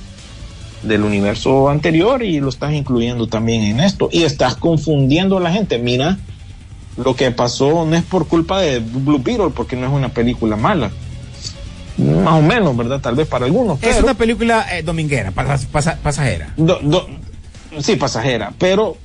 [0.83, 5.53] del universo anterior y lo estás incluyendo también en esto y estás confundiendo a la
[5.53, 5.79] gente.
[5.79, 6.19] Mira,
[6.97, 10.57] lo que pasó no es por culpa de Blue Beetle porque no es una película
[10.57, 10.91] mala
[11.99, 13.01] más o menos, ¿verdad?
[13.01, 13.83] Tal vez para algunos.
[13.83, 16.55] Es una película eh, dominguera, pasajera.
[17.81, 18.97] sí, pasajera, pero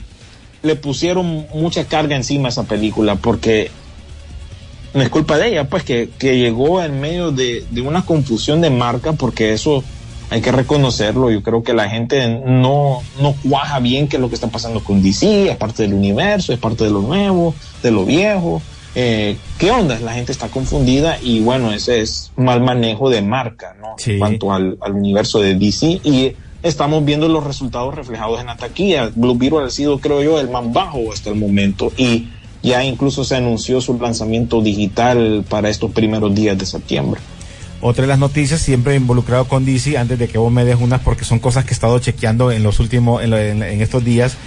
[0.61, 3.71] le pusieron mucha carga encima a esa película porque
[4.93, 9.13] no es culpa de ella, pues que, llegó en medio de, una confusión de marca
[9.13, 9.83] porque eso
[10.33, 11.29] hay que reconocerlo.
[11.29, 14.83] Yo creo que la gente no, no cuaja bien qué es lo que está pasando
[14.83, 17.53] con DC, es parte del universo, es parte de lo nuevo,
[17.83, 18.59] de lo viejo.
[18.95, 19.99] Eh, ¿qué onda?
[19.99, 23.95] La gente está confundida y bueno, ese es mal manejo de marca, ¿no?
[24.03, 29.11] En cuanto al, universo de DC y estamos viendo los resultados reflejados en la taquilla.
[29.13, 32.29] Blue Beetle ha sido, creo yo, el más bajo hasta el momento y
[32.63, 37.21] ya incluso se anunció su lanzamiento digital para estos primeros días de septiembre.
[37.85, 41.01] Otra de las noticias, siempre involucrado con DC, antes de que vos me des unas,
[41.01, 44.37] porque son cosas que he estado chequeando en los últimos, en estos días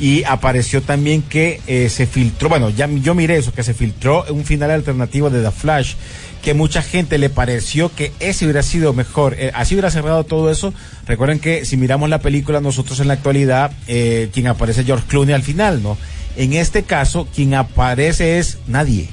[0.00, 4.24] y apareció también que eh, se filtró, bueno, ya yo miré eso, que se filtró
[4.30, 5.94] un final alternativo de The Flash,
[6.42, 10.50] que mucha gente le pareció que ese hubiera sido mejor, eh, así hubiera cerrado todo
[10.50, 10.74] eso.
[11.06, 15.34] Recuerden que si miramos la película nosotros en la actualidad, eh, quien aparece George Clooney
[15.34, 15.96] al final, ¿no?
[16.36, 19.08] En este caso, quien aparece es nadie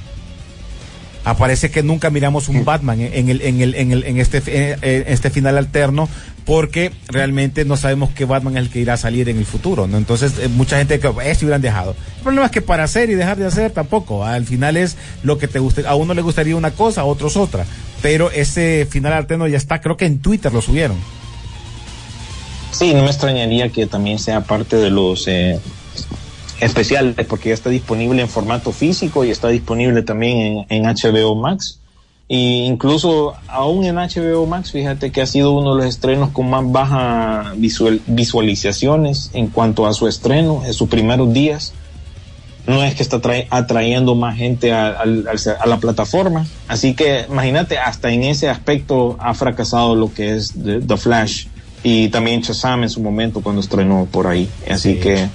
[1.23, 5.13] aparece que nunca miramos un Batman en el en el en el en este en
[5.13, 6.09] este final alterno
[6.45, 9.87] porque realmente no sabemos qué Batman es el que irá a salir en el futuro,
[9.87, 9.97] ¿no?
[9.97, 11.95] Entonces, eh, mucha gente que esto hubieran dejado.
[12.17, 15.37] El problema es que para hacer y dejar de hacer tampoco, al final es lo
[15.37, 17.65] que te guste, a uno le gustaría una cosa, a otros otra,
[18.01, 20.97] pero ese final alterno ya está, creo que en Twitter lo subieron.
[22.71, 25.59] Sí, no me extrañaría que también sea parte de los eh,
[26.61, 31.35] especiales, porque ya está disponible en formato físico y está disponible también en, en HBO
[31.35, 31.81] Max
[32.33, 36.49] y incluso aún en HBO Max, fíjate que ha sido uno de los estrenos con
[36.49, 37.51] más baja
[38.07, 41.73] visualizaciones en cuanto a su estreno, en sus primeros días.
[42.67, 46.47] No es que está atrayendo más gente a, la plataforma.
[46.69, 51.47] Así que imagínate, hasta en ese aspecto ha fracasado lo que es The Flash
[51.83, 54.47] y también Shazam en su momento cuando estrenó por ahí.
[54.69, 55.27] Así que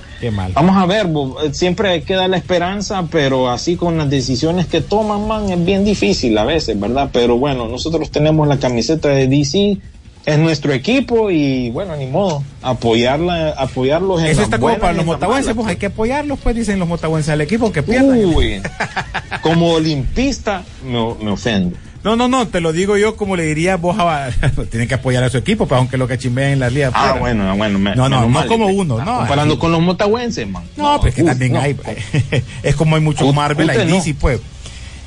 [0.54, 1.06] vamos a ver,
[1.52, 6.36] siempre queda la esperanza, pero así con las decisiones que toman, man, es bien difícil
[6.38, 7.10] a veces, ¿verdad?
[7.12, 9.78] Pero bueno, nosotros tenemos la camiseta de DC,
[10.26, 15.06] es nuestro equipo y bueno, ni modo, apoyarla, apoyarlos en Eso está como para los
[15.06, 18.24] motahuenses, pues hay que apoyarlos, pues dicen los motahuenses al equipo que pierdan.
[18.24, 18.60] Uy,
[19.42, 21.76] como olimpista me, me ofendo.
[22.06, 24.30] No, no, no, te lo digo yo como le diría vos a,
[24.70, 26.92] tienen que apoyar a su equipo, pero aunque lo que chimeen en la liga.
[26.94, 29.18] Ah, bueno, bueno, no, no, no como uno, no.
[29.18, 30.62] Comparando con los motahuenses, man.
[30.76, 31.76] No, pues que también hay,
[32.62, 34.40] es como hay mucho Marvel, hay DC, pues.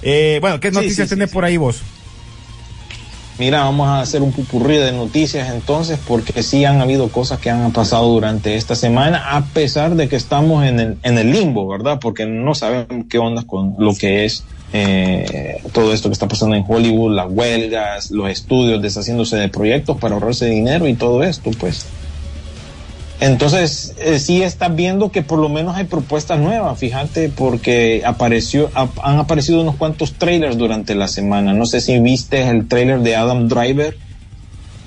[0.02, 1.82] Eh, bueno, ¿qué noticias tenés por ahí vos?
[3.40, 7.50] Mira, vamos a hacer un pupurrí de noticias entonces, porque sí han habido cosas que
[7.50, 11.66] han pasado durante esta semana, a pesar de que estamos en el, en el limbo,
[11.66, 12.00] ¿verdad?
[12.02, 16.58] Porque no sabemos qué onda con lo que es eh, todo esto que está pasando
[16.58, 21.50] en Hollywood, las huelgas, los estudios deshaciéndose de proyectos para ahorrarse dinero y todo esto,
[21.58, 21.86] pues.
[23.22, 28.72] Entonces, eh, sí estás viendo que por lo menos hay propuestas nuevas, fíjate, porque apareció,
[28.74, 31.54] han aparecido unos cuantos trailers durante la semana.
[31.54, 33.98] No sé si viste el trailer de Adam Driver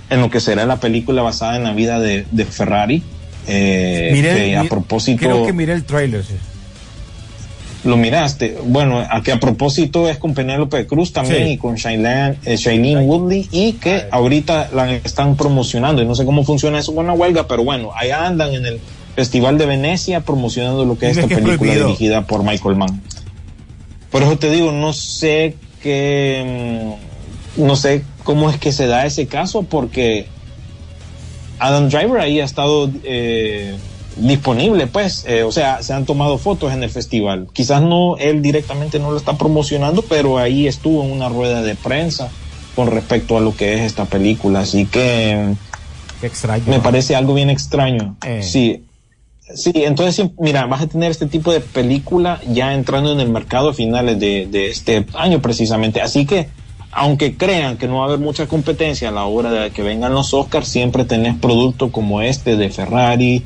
[0.08, 3.02] en lo que será la película basada en la vida de, de Ferrari.
[3.46, 6.24] Eh, Miré- que a propósito Creo que miré el trailer.
[6.24, 6.34] sí.
[7.84, 8.58] Lo miraste.
[8.64, 11.52] Bueno, a que a propósito es con Penélope Cruz también Sí.
[11.54, 16.00] y con Shailene, eh, Shailene Woodley y que ahorita la están promocionando.
[16.02, 18.80] Y no sé cómo funciona eso con la huelga, pero bueno, allá andan en el
[19.16, 23.02] Festival de Venecia promocionando lo que es esta que película dirigida por Michael Mann.
[24.10, 26.94] Por eso te digo, no sé qué,
[27.56, 30.26] mm, no sé cómo es que se da ese caso porque
[31.58, 33.74] Adam Driver ahí ha estado eh,
[34.16, 37.48] disponible, pues, eh, o sea, se han tomado fotos en el festival.
[37.52, 41.74] Quizás no, él directamente no lo está promocionando, pero ahí estuvo en una rueda de
[41.74, 42.30] prensa
[42.74, 44.60] con respecto a lo que es esta película.
[44.60, 45.54] Así que
[46.20, 46.64] Qué extraño.
[46.66, 48.16] me parece algo bien extraño.
[48.24, 48.42] Eh.
[48.42, 48.84] Sí.
[49.54, 53.70] Sí, entonces, mira, vas a tener este tipo de película ya entrando en el mercado
[53.70, 56.00] a finales de, de este año precisamente.
[56.00, 56.48] Así que,
[56.90, 60.14] aunque crean que no va a haber mucha competencia a la hora de que vengan
[60.14, 63.42] los Oscars, siempre tenés productos como este de Ferrari.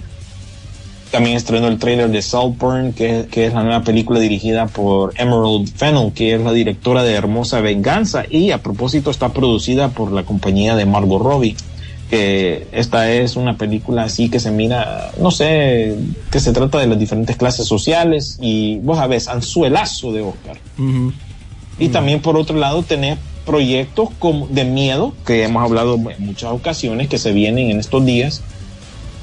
[1.10, 5.68] También estrenó el trailer de Saltburn, que, que es la nueva película dirigida por Emerald
[5.74, 8.24] Fennell, que es la directora de Hermosa Venganza.
[8.28, 11.56] Y a propósito está producida por la compañía de Margot Robbie
[12.10, 15.96] que esta es una película así que se mira, no sé,
[16.30, 20.56] que se trata de las diferentes clases sociales y vos sabés, anzuelazo de Oscar.
[20.78, 21.12] Ujú.
[21.78, 26.52] Y también por otro lado tenés proyectos como de miedo, que hemos hablado en muchas
[26.52, 28.42] ocasiones, que se vienen en estos días.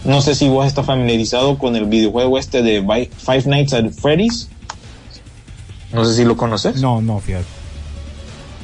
[0.05, 2.81] No sé si vos estás familiarizado con el videojuego este de
[3.17, 4.49] Five Nights at Freddy's.
[5.93, 6.81] No sé si lo conoces.
[6.81, 7.45] No, no, fíjate.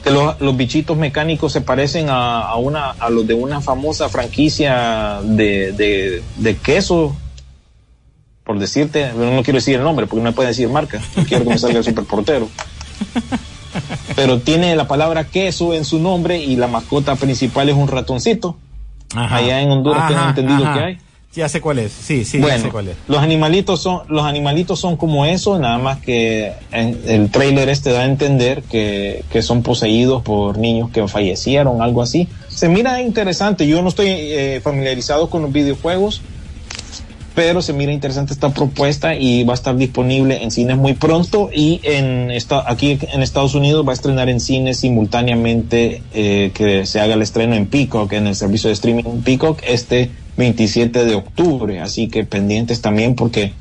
[0.03, 4.09] que los, los bichitos mecánicos se parecen a, a una a los de una famosa
[4.09, 7.15] franquicia de, de, de queso
[8.45, 11.43] por decirte no, quiero decir el nombre porque no me puede decir marca no quiero
[11.43, 12.47] que me salga el superportero
[14.15, 18.57] pero tiene la palabra queso en su nombre y la mascota principal es un ratoncito
[19.15, 19.37] Ajá.
[19.37, 20.73] Allá en Honduras tengo entendido ajá.
[20.73, 20.97] que hay.
[21.35, 21.91] Ya sé cuál es.
[21.91, 22.95] Sí, sí, ya bueno, sé cuál es.
[23.07, 27.91] los animalitos son los animalitos son como eso, nada más que en- el trailer este
[27.91, 32.27] da a entender que, que son poseídos por niños que fallecieron, algo así.
[32.47, 33.67] Se mira interesante.
[33.67, 36.21] Yo no estoy eh, familiarizado con los videojuegos,
[37.35, 41.51] pero se mira interesante esta propuesta y va a estar disponible en cines muy pronto
[41.53, 46.85] y en esta, aquí en Estados Unidos va a estrenar en cines simultáneamente eh, que
[46.87, 50.09] se haga el estreno en Peacock, en el servicio de streaming Peacock, este
[50.39, 51.79] 27 de octubre.
[51.81, 53.53] Así que pendientes también porque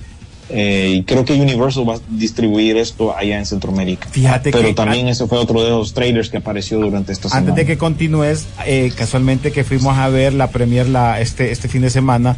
[0.51, 4.09] eh, creo que Universal va a distribuir esto allá en Centroamérica.
[4.09, 7.51] Fíjate pero que- también ese fue otro de los trailers que apareció durante esta semana.
[7.51, 11.68] Antes de que continúes, eh, casualmente que fuimos a ver la premier la, este, este
[11.68, 12.37] fin de semana,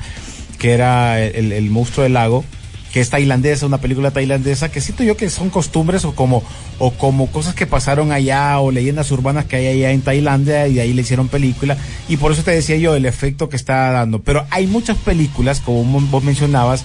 [0.59, 2.45] que era el, el monstruo del lago,
[2.93, 6.43] que es tailandesa, una película tailandesa, que siento yo que son costumbres o como,
[6.79, 10.75] o como cosas que pasaron allá o leyendas urbanas que hay allá en Tailandia y
[10.75, 11.77] de ahí le hicieron película.
[12.09, 14.23] Y por eso te decía yo el efecto que está dando.
[14.23, 16.83] Pero hay muchas películas, como mo- vos mencionabas,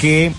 [0.00, 0.32] que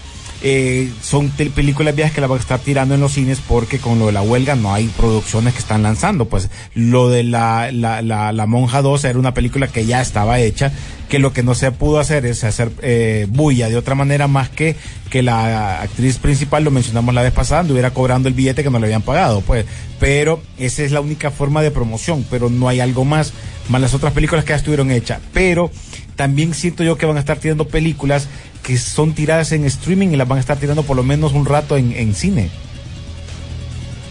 [0.46, 3.98] eh, son películas viejas que las van a estar tirando en los cines porque con
[3.98, 6.26] lo de la huelga no hay producciones que están lanzando.
[6.26, 10.40] Pues lo de la, la, la, la Monja 2 era una película que ya estaba
[10.40, 10.74] hecha,
[11.08, 14.50] que lo que no se pudo hacer es hacer eh, bulla de otra manera más
[14.50, 14.76] que
[15.14, 18.80] que la actriz principal, lo mencionamos la vez pasada, anduviera cobrando el billete que no
[18.80, 19.42] le habían pagado.
[19.42, 19.64] Pues,
[20.00, 23.32] pero esa es la única forma de promoción, pero no hay algo más,
[23.70, 25.20] más las otras películas que ya estuvieron hechas.
[25.32, 25.70] Pero
[26.16, 28.28] también siento yo que van a estar tirando películas
[28.64, 31.46] que son tiradas en streaming y las van a estar tirando por lo menos un
[31.46, 32.50] rato en, en cine.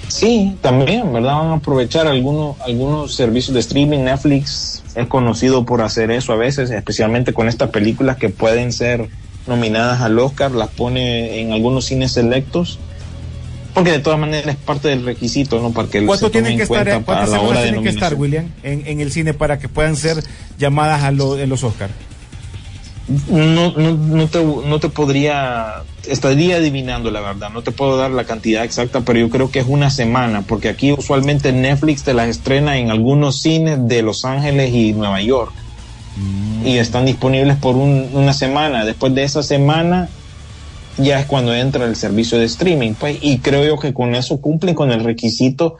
[0.08, 1.36] Sí, también, ¿verdad?
[1.38, 4.00] Van a aprovechar algunos, algunos servicios de streaming.
[4.00, 9.08] Netflix es conocido por hacer eso a veces, especialmente con estas películas que pueden ser
[9.46, 12.78] nominadas al Oscar, las pone en algunos cines selectos.
[13.72, 15.70] Porque de todas maneras es parte del requisito, ¿no?
[15.72, 18.14] Para que ¿Cuánto tienen que estar, cuántas la hora semanas de tienen que estar.
[18.14, 20.22] William, en, en el cine para que puedan ser
[20.58, 21.94] llamadas a lo- en los Oscars?
[23.06, 28.12] No, no, no, te, no te podría, estaría adivinando la verdad, no te puedo dar
[28.12, 32.14] la cantidad exacta, pero yo creo que es una semana, porque aquí usualmente Netflix te
[32.14, 35.52] las estrena en algunos cines de Los Ángeles y Nueva York.
[36.64, 38.84] Y están disponibles por un- una semana.
[38.84, 40.08] Después de esa semana
[40.96, 42.94] ya es cuando entra el servicio de streaming.
[42.94, 45.76] Pues, y creo yo que con eso cumplen con el requisito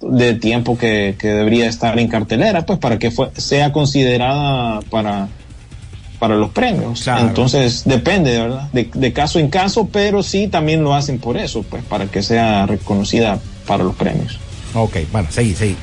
[0.00, 5.28] de tiempo que, que debería estar en cartelera, pues para que fue- sea considerada para,
[6.22, 7.02] para los premios.
[7.02, 7.26] Claro.
[7.26, 8.68] Entonces depende, ¿verdad?
[8.72, 12.22] De, de caso en caso, pero sí también lo hacen por eso, pues para que
[12.22, 14.38] sea reconocida para los premios.
[14.72, 15.74] Ok, bueno, seguí, seguí.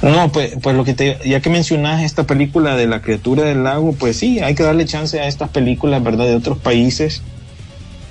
[0.00, 3.64] No, pues, pues lo que te, ya que mencionas esta película de la criatura del
[3.64, 6.24] lago, pues sí, hay que darle chance a estas películas, ¿verdad?
[6.24, 7.20] De otros países.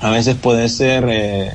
[0.02, 1.50] A veces puede ser eh,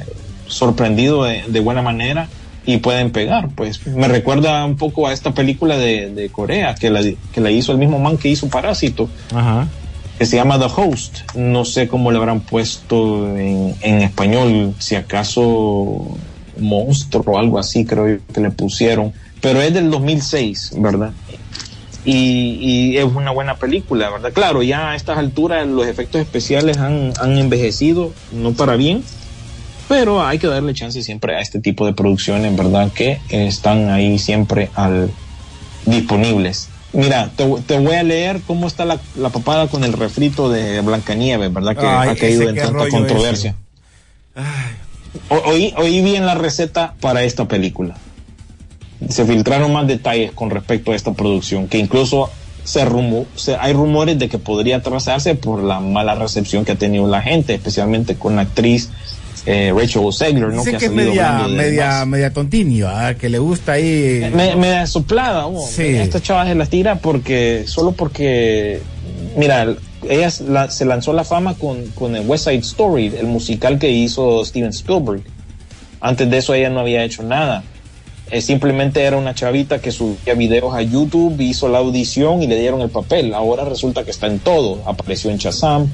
[0.48, 2.26] sorprendido de, de buena manera.
[2.66, 3.48] Y pueden pegar.
[3.54, 7.02] Pues me recuerda un poco a esta película de, de Corea que la,
[7.32, 9.68] que la hizo el mismo man que hizo Parásito, Ajá.
[10.18, 11.34] que se llama The Host.
[11.34, 16.16] No sé cómo le habrán puesto en, en español, si acaso
[16.58, 19.12] monstruo o algo así, creo que le pusieron.
[19.40, 21.10] Pero es del 2006, ¿verdad?
[22.06, 24.32] Y, y es una buena película, ¿verdad?
[24.32, 29.02] Claro, ya a estas alturas los efectos especiales han, han envejecido, no para bien,
[29.96, 32.90] pero hay que darle chance siempre a este tipo de producciones, ¿verdad?
[32.92, 35.10] Que están ahí siempre al
[35.86, 36.68] disponibles.
[36.92, 40.80] Mira, te, te voy a leer cómo está la, la papada con el refrito de
[40.80, 41.76] Blancanieves, ¿verdad?
[41.76, 43.54] Que Ay, ha caído en tanta controversia.
[45.28, 47.96] O- Oí, oí bien la receta para esta película.
[49.08, 52.30] Se filtraron más detalles con respecto a esta producción, que incluso
[52.64, 56.76] se rumo, se- hay rumores de que podría atrasarse por la mala recepción que ha
[56.76, 58.90] tenido la gente, especialmente con la actriz
[59.46, 60.58] eh, Rachel Zegler, ¿no?
[60.60, 62.88] Dicen ha que es media, media, media tontinio,
[63.20, 64.30] que le gusta ahí.
[64.34, 65.82] me, me soplada, oh, Sí.
[65.82, 68.80] esta chava se la tira porque, solo porque,
[69.36, 69.74] mira,
[70.08, 73.78] ella se la- se lanzó la fama con, con el West Side Story, el musical
[73.78, 75.22] que hizo Steven Spielberg.
[76.00, 77.62] Antes de eso ella no había hecho nada.
[78.30, 82.58] Eh, simplemente era una chavita que subía videos a YouTube, hizo la audición y le
[82.58, 83.34] dieron el papel.
[83.34, 84.82] Ahora resulta que está en todo.
[84.86, 85.86] Apareció en Shazam,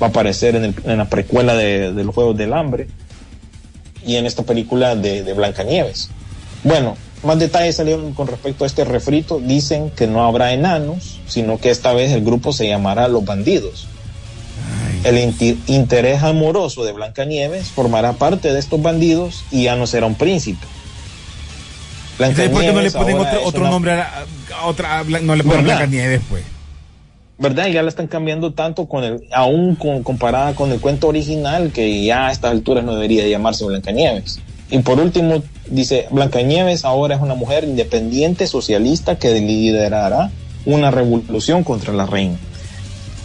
[0.00, 2.88] va a aparecer en, el- en la precuela de, de los Juegos del Hambre
[4.06, 6.10] y en esta película de, de Blancanieves.
[6.64, 9.40] Bueno, más detalles salieron con respecto a este refrito.
[9.40, 13.88] Dicen que no habrá enanos, sino que esta vez el grupo se llamará Los Bandidos.
[15.04, 15.18] El
[15.66, 20.66] interés amoroso de Blancanieves formará parte de estos bandidos y ya no será un príncipe.
[22.18, 24.26] ¿por qué no le ponen otro, es otro una- nombre a, la-
[24.58, 25.64] a otra, a Blan- no le ponen.
[25.64, 26.42] Blancanieves, pues?
[27.40, 27.68] ¿Verdad?
[27.68, 32.04] Ya la están cambiando tanto con el, aún con, comparada con el cuento original, que
[32.04, 34.40] ya a estas alturas no debería de llamarse Blancanieves.
[34.70, 40.30] Y por último, dice, Blancanieves ahora es una mujer independiente, socialista, que liderará
[40.66, 42.36] una revolución contra la reina.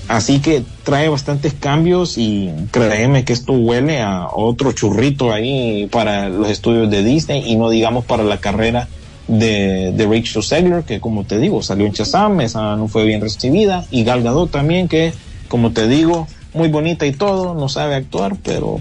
[0.07, 6.29] Así que trae bastantes cambios y créeme que esto huele a otro churrito ahí para
[6.29, 8.87] los estudios de Disney y no digamos para la carrera
[9.27, 13.21] de, de Rachel Zegler, que como te digo, salió en Shazam, esa no fue bien
[13.21, 15.13] recibida, y Gal Gadot también, que
[15.47, 18.79] como te digo, muy bonita y todo, no sabe actuar, pero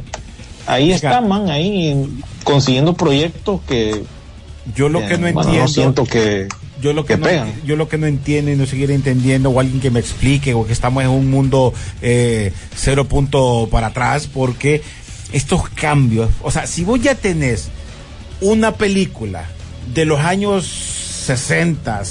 [0.67, 2.09] ahí está, man, ahí
[2.45, 4.03] consiguiendo proyectos que
[4.75, 5.69] Yo lo que no bueno, entiendo.
[5.69, 6.49] siento que
[6.81, 7.53] yo lo que, que no, pegan.
[7.65, 10.67] yo lo que no entiendo y no seguiré entendiendo o alguien que me explique o
[10.67, 11.73] que estamos en un mundo
[12.03, 14.83] eh, cero punto para atrás porque
[15.33, 17.69] estos cambios, o sea, si vos ya tenés
[18.41, 19.47] una película
[19.93, 22.03] de los años 60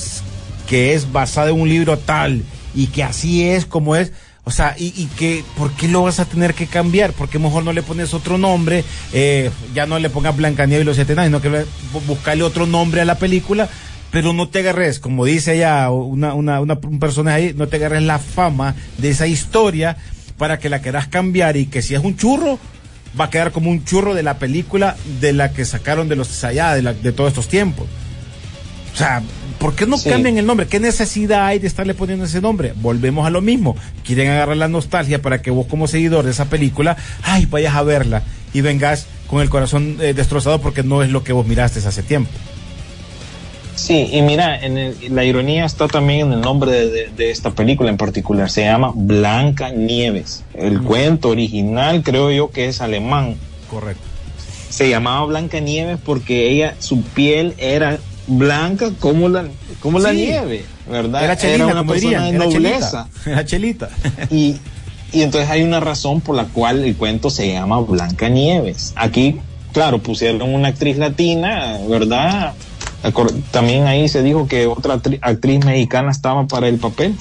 [0.68, 2.44] que es basada en un libro tal
[2.76, 4.12] y que así es como es,
[4.46, 7.12] o sea, y, que, ¿por qué lo vas a tener que cambiar?
[7.14, 8.84] ¿Por qué mejor no le pones otro nombre?
[9.14, 11.64] Eh, ya no le pongas Blancanieves y los siete sino que le-
[11.94, 13.70] bu- buscarle otro nombre a la película,
[14.12, 17.78] pero no te agarres, como dice ya una, una, una- un personaje ahí, no te
[17.78, 19.96] agarres la fama de esa historia
[20.38, 22.58] para que la quieras cambiar y que si es un churro,
[23.20, 26.44] va a quedar como un churro de la película de la que sacaron de los
[26.44, 27.88] allá, de, la- de todos estos tiempos.
[28.94, 29.22] O sea,
[29.60, 30.10] ¿por qué no Sí.
[30.10, 30.68] cambian el nombre?
[30.68, 32.74] ¿Qué necesidad hay de estarle poniendo ese nombre?
[32.76, 33.76] Volvemos a lo mismo.
[34.04, 37.84] Quieren agarrar la nostalgia para que vos como seguidor de esa película, ay, vayas a
[37.84, 38.22] verla
[38.54, 42.04] y vengas con el corazón eh, destrozado porque no es lo que vos miraste hace
[42.04, 42.30] tiempo.
[43.76, 47.32] Sí, y mira, en el- la ironía está también en el nombre de, de- de
[47.32, 48.50] esta película en particular.
[48.50, 50.44] Se llama Blanca Nieves.
[50.54, 53.36] El cuento original creo yo que es alemán.
[53.70, 54.04] Correcto.
[54.70, 59.46] Se llamaba Blanca Nieves porque ella, su piel era blanca como la,
[59.82, 61.26] como la nieve, ¿verdad?
[61.26, 62.24] Era chelita, una persona dirían.
[62.24, 63.08] de Era nobleza.
[63.12, 63.30] chelita.
[63.32, 63.90] Era chelita.
[64.32, 64.56] Y,
[65.12, 68.94] y entonces hay una razón por la cual el cuento se llama Blanca Nieves.
[68.96, 69.42] Aquí,
[69.74, 72.54] claro, pusieron una actriz latina, ¿verdad?
[73.52, 77.16] También ahí se dijo que otra actri- actriz mexicana estaba para el papel.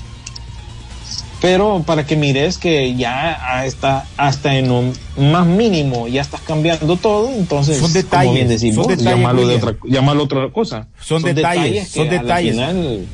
[1.41, 6.97] Pero para que mires que ya está hasta en un más mínimo ya estás cambiando
[6.97, 10.87] todo, entonces Son detalles, como bien decís son detalles, llámalo de otra, llámalo otra cosa.
[11.01, 12.53] Son detalles, son detalles.
[12.53, 13.07] final,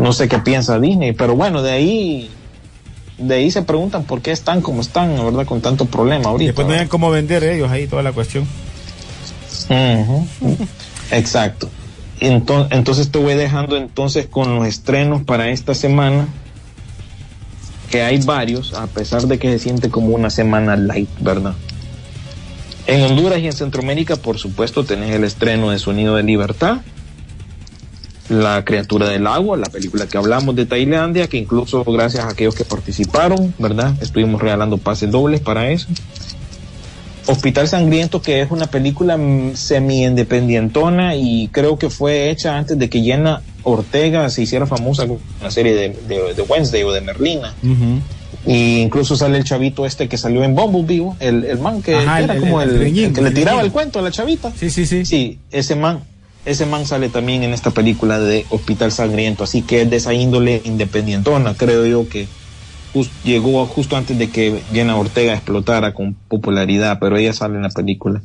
[0.00, 2.30] no sé qué piensa Disney, pero bueno, de ahí
[3.18, 6.48] de ahí se preguntan por qué están como están, verdad, con tanto problema ahorita.
[6.48, 8.48] Después no hayan cómo vender ellos ahí toda la cuestión.
[9.70, 10.26] Ujú.
[11.10, 11.68] Exacto.
[12.20, 16.28] Entonces, te voy dejando entonces con los estrenos para esta semana,
[17.90, 21.54] que hay varios, a pesar de que se siente como una semana light, ¿verdad?
[22.86, 26.78] En Honduras y en Centroamérica, por supuesto, tenés el estreno de Sonido de Libertad,
[28.30, 32.54] La criatura del agua, la película que hablamos de Tailandia, que incluso gracias a aquellos
[32.54, 33.94] que participaron, ¿verdad?
[34.00, 35.88] Estuvimos regalando pases dobles para eso.
[37.26, 39.18] Hospital Sangriento, que es una película
[39.54, 45.18] semi-independientona y creo que fue hecha antes de que Jenna Ortega se hiciera famosa con
[45.42, 45.88] la serie de,
[46.34, 47.54] de, Wednesday o de Merlina.
[48.46, 52.38] Y incluso sale el chavito este que salió en Bumblebee, el, el man que era
[52.38, 54.52] como el, que le tiraba el cuento a la chavita.
[54.54, 55.06] Sí, sí, sí.
[55.06, 56.00] Sí, ese man,
[56.44, 60.12] ese man sale también en esta película de Hospital Sangriento, así que es de esa
[60.12, 62.26] índole independientona, creo yo que
[63.24, 67.70] llegó justo antes de que Jenna Ortega explotara con popularidad, pero ella sale en la
[67.70, 68.22] película.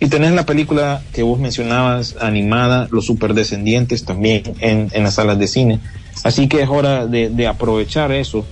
[0.00, 5.38] Y tenés la película que vos mencionabas, animada, Los Superdescendientes, también en, en las salas
[5.38, 5.80] de cine.
[6.24, 8.44] Así que es hora de, de aprovechar eso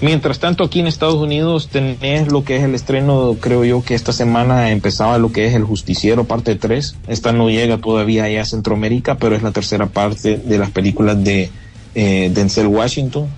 [0.00, 3.94] Mientras tanto, aquí en Estados Unidos tenés lo que es el estreno, creo yo que
[3.94, 6.96] esta semana empezaba lo que es El Justiciero, parte 3.
[7.08, 11.22] Esta no llega todavía allá a Centroamérica, pero es la tercera parte de las películas
[11.22, 11.50] de
[11.94, 13.28] eh, Denzel Washington.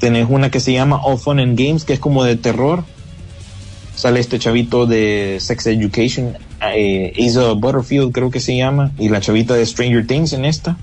[0.00, 2.84] Tenés una que se llama All Fun and Games, que es como de terror.
[3.94, 6.38] Sale este chavito de Sex Education,
[6.74, 10.78] eh, Isa Butterfield creo que se llama, y la chavita de Stranger Things en esta.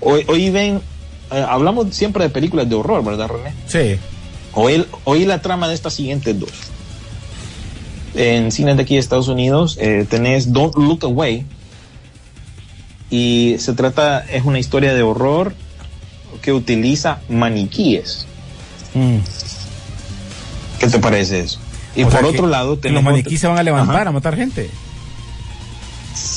[0.00, 0.80] Hoy, hoy ven,
[1.32, 3.52] eh, hablamos siempre de películas de horror, ¿verdad, René?
[3.66, 3.98] Sí.
[4.54, 6.52] Oí, la trama de estas siguientes dos.
[8.14, 11.44] En cines de aquí de Estados Unidos eh, tenés Don't Look Away
[13.10, 15.54] y se trata, es una historia de horror
[16.42, 18.27] que utiliza maniquíes.
[18.94, 19.18] Mm.
[20.78, 21.60] ¿Qué te parece eso?
[21.96, 24.70] Y por otro lado, los maniquíes se van a levantar a matar gente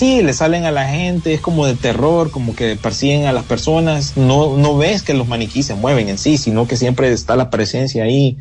[0.01, 3.43] sí, le salen a la gente, es como de terror, como que persiguen a las
[3.43, 4.17] personas.
[4.17, 7.49] No, no ves que los maniquíes se mueven en sí, sino que siempre está la
[7.49, 8.35] presencia ahí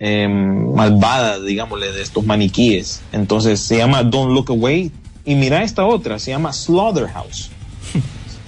[0.00, 3.02] em, malvada, digámosle, de estos maniquíes.
[3.12, 4.90] Entonces se llama Don't Look Away.
[5.24, 7.50] Y mira esta otra, se llama Slaughterhouse.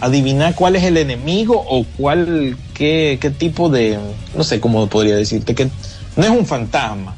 [0.02, 4.00] Adivina cuál es el enemigo o cuál, qué, qué tipo de,
[4.36, 5.68] no sé cómo podría decirte, que
[6.16, 7.14] no es un fantasma,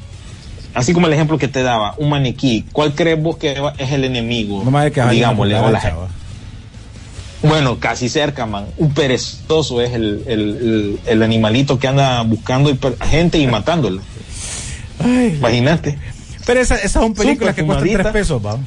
[0.75, 4.03] así como el ejemplo que te daba, un maniquí, ¿cuál crees vos que es el
[4.03, 4.63] enemigo?
[4.63, 5.57] No más que Digámosle,
[7.41, 8.67] Bueno, casi cerca, man.
[8.77, 12.71] Un perezoso es el, el, el, animalito que anda buscando
[13.01, 14.03] gente y matándola.
[15.03, 15.97] Imagínate.
[16.45, 18.59] Pero esas esa son películas que cuestan tres pesos, va.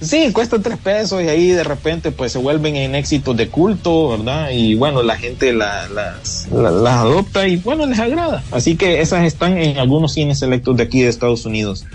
[0.00, 4.10] Sí, cuesta tres pesos y ahí de repente pues se vuelven en éxitos de culto,
[4.10, 4.50] ¿verdad?
[4.50, 8.44] Y bueno, la gente las, las adopta y bueno, les agrada.
[8.50, 11.86] Así que esas están en algunos cines selectos de aquí de Estados Unidos.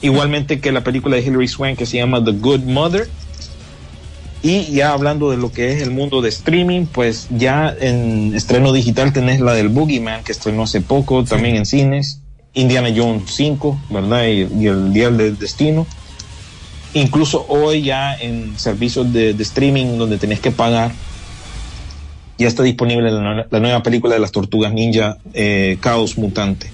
[0.00, 3.08] Igualmente que la película de Hilary Swank que se llama The Good Mother.
[4.42, 8.72] Y ya hablando de lo que es el mundo de streaming, pues ya en estreno
[8.72, 12.20] digital tenés la del Boogeyman que estrenó hace poco, también en cines.
[12.52, 14.26] Indiana Jones 5, ¿verdad?
[14.26, 15.86] Y, y el Día del Destino
[16.94, 20.92] Incluso hoy ya en servicios de, streaming donde tenés que pagar,
[22.38, 26.70] ya está disponible la, nueva película de las tortugas ninja, eh, Caos Mutante.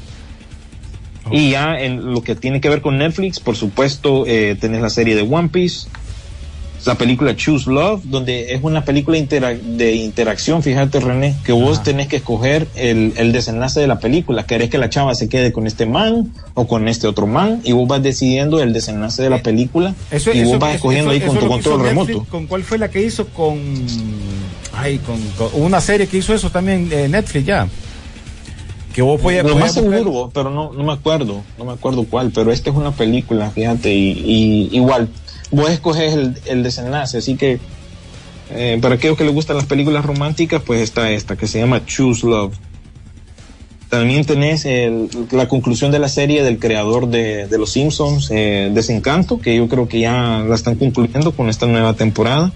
[1.31, 4.91] Y ya en lo que tiene que ver con Netflix, por supuesto, eh, tenés la
[4.91, 5.89] serie de One Piece,
[6.87, 12.09] la película Choose Love, donde es una película de interacción, fíjate René, que vos tenés
[12.09, 15.67] que escoger el, el, desenlace de la película, querés que la chava se quede con
[15.67, 19.37] este man o con este otro man, y vos vas decidiendo el desenlace de la
[19.37, 19.95] eh, película
[20.33, 22.27] y vos vas escogiendo ahí con tu control remoto.
[22.31, 23.59] ¿Con cuál fue la que hizo con...
[24.73, 25.19] Ay, con,
[25.55, 27.69] una serie que hizo eso también eh, Netflix ya?
[28.95, 32.33] que vos podías, lo más seguro pero no, no me acuerdo no me acuerdo cuál
[32.35, 35.09] pero esta es una película fíjate y, y igual
[35.51, 37.61] vos escoges el, el desenlace, así que
[38.53, 41.85] eh, para aquellos que les gustan las películas románticas, pues está esta, que se llama
[41.87, 42.55] Choose Love.
[43.89, 44.67] También tenés
[45.33, 49.89] la conclusión de la serie del creador de, Los Simpsons, eh, Desencanto, que yo creo
[49.89, 52.53] que ya la están concluyendo con esta nueva temporada.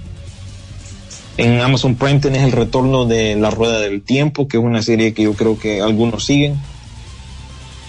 [1.36, 5.12] En Amazon Prime tenés el retorno de La Rueda del Tiempo, que es una serie
[5.12, 6.54] que yo creo que algunos siguen.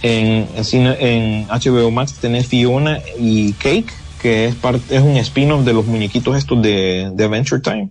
[0.01, 3.93] En, en, en HBO Max tenés Fiona y Cake,
[4.25, 7.89] que es, parte, es un spin-off de los muñequitos estos de, de Adventure Time.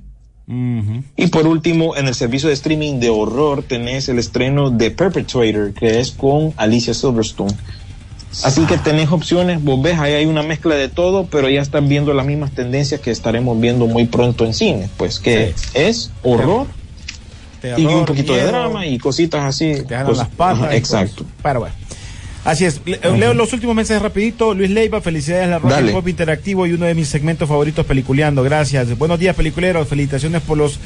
[1.16, 5.72] Y por último, en el servicio de streaming de horror tenés el estreno de Perpetrator,
[5.74, 7.54] que es con Alicia Silverstone.
[8.42, 11.88] Así que tenés opciones, vos ves, ahí hay una mezcla de todo, pero ya están
[11.88, 16.66] viendo las mismas tendencias que estaremos viendo muy pronto en cine, pues que es horror,
[17.62, 19.84] y un poquito de drama y cositas así.
[19.86, 20.74] Te las patas.
[20.74, 21.24] exacto.
[21.44, 21.76] pero bueno.
[22.44, 22.80] Así es.
[22.84, 24.54] Leo los últimos mensajes rapidito.
[24.54, 28.42] Luis Leiva, felicidades a la Rock Pop Interactivo y uno de mis segmentos favoritos peliculeando.
[28.42, 28.96] Gracias.
[28.98, 29.88] Buenos días, peliculeros.
[29.88, 30.78] Felicitaciones por los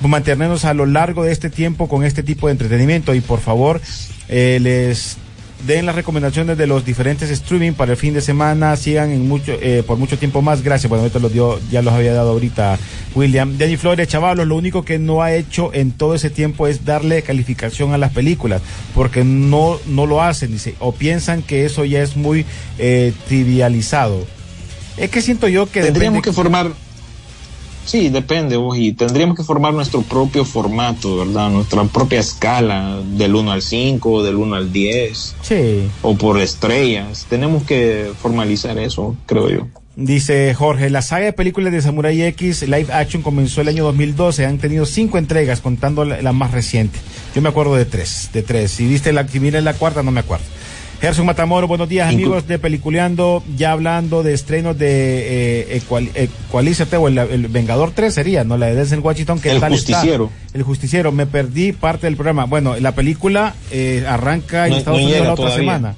[0.00, 3.40] por mantenernos a lo largo de este tiempo con este tipo de entretenimiento y por
[3.40, 3.80] favor
[4.28, 5.18] eh, les
[5.66, 9.52] den las recomendaciones de los diferentes streaming para el fin de semana, sigan en mucho,
[9.60, 10.62] eh, por mucho tiempo más.
[10.62, 12.78] Gracias, bueno, esto los dio, ya los había dado ahorita
[13.14, 13.56] William.
[13.58, 17.22] Danny Flores, chavalos, lo único que no ha hecho en todo ese tiempo es darle
[17.22, 18.62] calificación a las películas,
[18.94, 22.44] porque no, no lo hacen, dice, o piensan que eso ya es muy
[22.78, 24.26] eh, trivializado.
[24.96, 26.72] Es que siento yo que tendríamos que formar
[27.84, 31.50] Sí, depende, vos, y tendríamos que formar nuestro propio formato, ¿verdad?
[31.50, 35.36] Nuestra propia escala, del 1 al 5, del 1 al 10.
[35.42, 35.88] Sí.
[36.02, 37.26] O por estrellas.
[37.28, 39.66] Tenemos que formalizar eso, creo yo.
[39.96, 44.46] Dice Jorge, la saga de películas de Samurai X Live Action comenzó el año 2012.
[44.46, 46.98] Han tenido cinco entregas, contando la, más reciente.
[47.34, 48.70] Yo me acuerdo de tres, de tres.
[48.70, 50.44] Si viste la, si la cuarta, no me acuerdo.
[51.00, 55.82] Gerson Matamoro, buenos días amigos de Peliculeando, ya hablando de estrenos de eh,
[56.14, 58.58] Equalízate o el, Vengador 3 sería, ¿no?
[58.58, 60.30] La de Denzel Washington, que el justiciero.
[60.52, 62.44] El justiciero, me perdí parte del programa.
[62.44, 65.94] Bueno, la película eh, arranca en Estados Unidos la otra semana.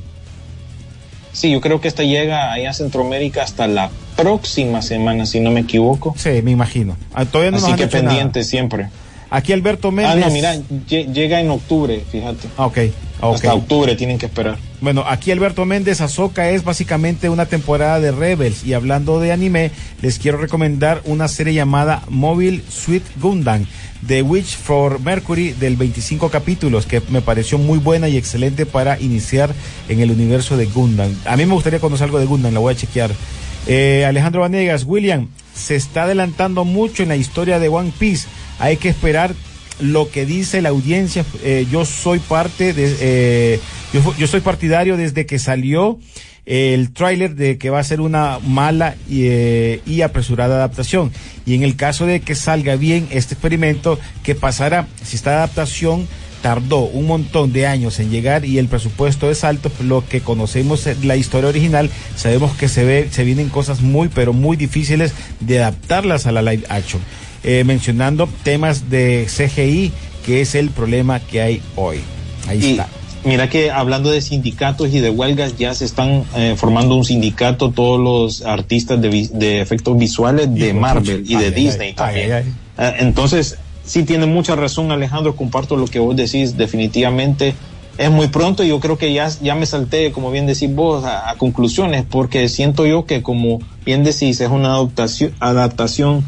[1.33, 5.51] Sí, yo creo que esta llega ahí a Centroamérica hasta la próxima semana, si no
[5.51, 6.15] me equivoco.
[6.17, 6.97] Sí, me imagino.
[7.13, 8.89] Ah, todavía no Así que pendiente siempre.
[9.33, 10.25] Aquí Alberto Méndez.
[10.25, 10.55] Ah, no, mira,
[10.89, 12.49] llega en octubre, fíjate.
[12.59, 12.79] Ah, ok.
[13.23, 14.59] Hasta octubre tienen que esperar.
[14.83, 18.65] Bueno, aquí Alberto Méndez, Azoka es básicamente una temporada de Rebels.
[18.67, 19.71] Y hablando de anime,
[20.03, 23.65] les quiero recomendar una serie llamada Mobile Suit Gundam
[24.07, 29.01] The Witch for Mercury del 25 capítulos, que me pareció muy buena y excelente para
[29.01, 29.55] iniciar
[29.89, 31.15] en el universo de Gundam.
[31.25, 33.13] A mí me gustaría conocer algo de Gundam, la voy a chequear.
[33.67, 38.27] Eh, Alejandro Vanegas, William, se está adelantando mucho en la historia de One Piece.
[38.59, 39.35] Hay que esperar
[39.81, 41.25] lo que dice la audiencia.
[41.43, 43.61] Eh, yo soy parte de, eh,
[44.19, 45.99] yo, soy partidario desde que salió
[46.45, 51.13] el tráiler de que va a ser una mala y, eh, apresurada adaptación.
[51.47, 54.87] Y en el caso de que salga bien este experimento, ¿qué pasará?
[55.05, 56.09] Si esta adaptación
[56.43, 60.89] tardó un montón de años en llegar y el presupuesto es alto, lo que conocemos
[61.05, 65.61] la historia original, sabemos que se ve, se vienen cosas muy, pero muy difíciles de
[65.61, 67.01] adaptarlas a la live action.
[67.45, 69.93] Eh, mencionando temas de CGI,
[70.25, 72.01] que es el problema que hay hoy.
[72.47, 72.89] Ahí está.
[73.25, 77.71] Mira que hablando de sindicatos y de huelgas, ya se están eh, formando un sindicato
[77.71, 82.33] todos los artistas de, efectos visuales de Marvel y de Disney también.
[82.33, 87.55] Eh, entonces, sí tiene mucha razón Alejandro, comparto lo que vos decís, definitivamente
[87.99, 91.05] es muy pronto y yo creo que ya, ya me salté, como bien decís vos,
[91.05, 96.25] a, conclusiones, porque siento yo que como bien decís, es una adaptación, adaptación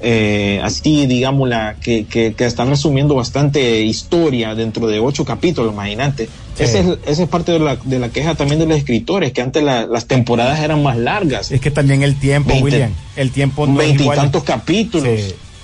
[0.00, 6.28] eh, así, digamos, la, que, que, están resumiendo bastante historia dentro de ocho capítulos, imagínate.
[6.58, 9.62] Esa, es, es parte de la, de la queja también de los escritores, que antes
[9.62, 11.50] las temporadas eran más largas.
[11.50, 14.16] Es que también el tiempo, William, el tiempo no es igual.
[14.16, 15.08] tantos capítulos.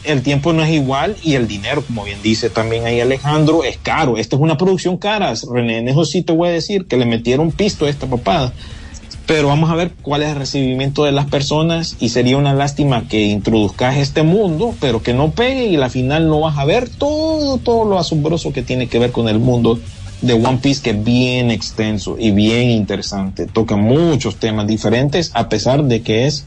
[0.03, 3.76] El tiempo no es igual y el dinero, como bien dice también ahí Alejandro, es
[3.76, 4.16] caro.
[4.16, 7.53] Esta es una producción cara, René, eso sí te voy a decir que le metieron
[7.53, 8.55] pisto a esta papada
[9.26, 13.06] pero vamos a ver cuál es el recibimiento de las personas y sería una lástima
[13.08, 16.88] que introduzcas este mundo, pero que no pegue y al final no vas a ver
[16.88, 19.78] todo, todo lo asombroso que tiene que ver con el mundo
[20.20, 23.46] de One Piece que es bien extenso y bien interesante.
[23.46, 26.44] Toca muchos temas diferentes a pesar de que es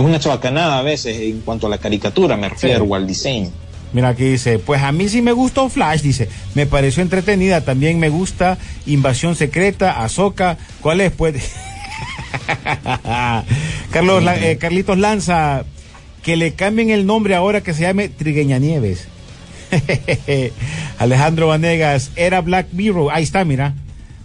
[0.00, 3.50] una chabacanada a veces en cuanto a la caricatura, me refiero, o al diseño.
[3.92, 7.98] Mira aquí dice, pues a mí sí me gustó Flash, dice, me pareció entretenida, también
[7.98, 11.12] me gusta Invasión Secreta, Azoka, ¿cuál es?
[11.12, 11.34] Pues
[13.90, 15.64] Carlos, eh, Carlitos Lanza,
[16.22, 19.08] que le cambien el nombre ahora que se llame Trigueña Nieves.
[20.98, 23.74] Alejandro Vanegas, era Black Mirror, ahí está, mira.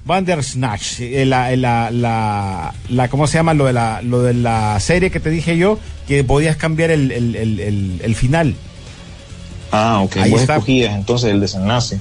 [0.05, 3.53] Bandersnatch, eh, la, eh, la, la, la, ¿cómo se llama?
[3.53, 7.11] Lo de la, lo de la serie que te dije yo, que podías cambiar el,
[7.11, 8.55] el, el, el final.
[9.71, 10.59] Ah, ok, ahí está.
[10.65, 11.99] entonces el desenlace.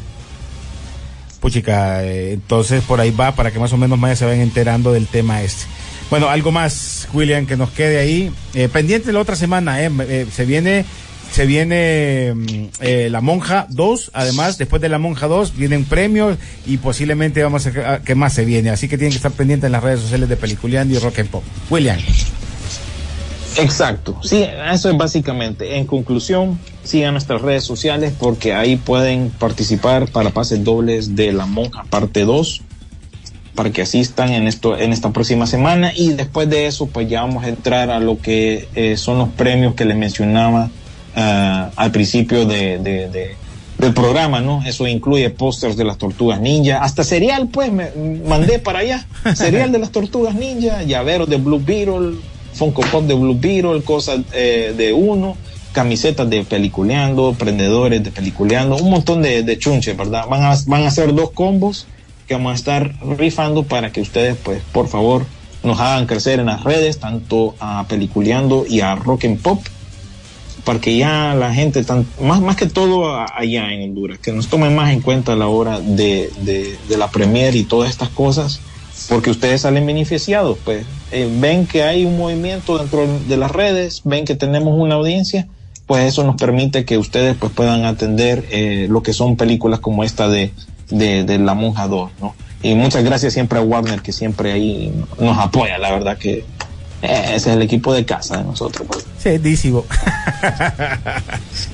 [1.40, 5.06] Puchica, entonces por ahí va para que más o menos más se vayan enterando del
[5.06, 5.66] tema este.
[6.10, 8.32] Bueno, algo más, William, que nos quede ahí.
[8.54, 10.84] Eh, pendiente la otra semana, eh, eh, se viene
[11.32, 16.76] se viene mm, La Monja 2, además, después de La Monja 2 vienen premios y
[16.76, 18.70] posiblemente vamos a ver qué más se viene.
[18.70, 21.28] Así que tienen que estar pendientes en las redes sociales de Peliculeando y Rock and
[21.28, 21.42] Pop.
[21.68, 21.98] William.
[23.56, 25.76] Exacto, sí, eso es básicamente.
[25.76, 31.46] En conclusión, sigan nuestras redes sociales porque ahí pueden participar para pases dobles de La
[31.46, 32.62] Monja parte 2
[33.54, 35.92] para que asistan en esto en esta próxima semana.
[35.96, 39.28] Y después de eso pues ya vamos a entrar a lo que eh, son los
[39.30, 40.70] premios que les mencionaba
[41.16, 43.36] uh, al principio de, de,
[43.78, 44.62] del programa, ¿no?
[44.64, 47.90] Eso incluye pósters de las tortugas ninja, hasta cereal pues me
[48.26, 52.18] mandé para allá, cereal de las tortugas ninja, llaveros de Blue Beetle,
[52.54, 55.36] Funko Pop de Blue Beetle, cosas eh, de uno,
[55.76, 60.24] camisetas de peliculeando, prendedores de peliculeando, un montón de, de chunches, ¿verdad?
[60.26, 61.86] Van a, van a hacer dos combos
[62.26, 65.26] que vamos a estar rifando para que ustedes, pues, por favor,
[65.62, 69.60] nos hagan crecer en las redes, tanto a Peliculeando y a Rock and Pop,
[70.64, 71.84] para que ya la gente,
[72.22, 75.48] más, más que todo allá en Honduras, que nos tomen más en cuenta a la
[75.48, 78.60] hora de, de, la premier y todas estas cosas,
[79.10, 84.00] porque ustedes salen beneficiados, pues eh, ven que hay un movimiento dentro de las redes,
[84.04, 85.46] ven que tenemos una audiencia,
[85.86, 90.04] pues eso nos permite que ustedes pues puedan atender eh, lo que son películas como
[90.04, 90.52] esta de,
[90.90, 92.34] de, de La Monja 2, ¿no?
[92.62, 96.44] Y muchas gracias siempre a Warner que siempre ahí nos apoya, la verdad que
[97.02, 98.88] eh, ese es el equipo de casa de nosotros.
[98.88, 99.06] Pues.
[99.18, 99.38] Sí.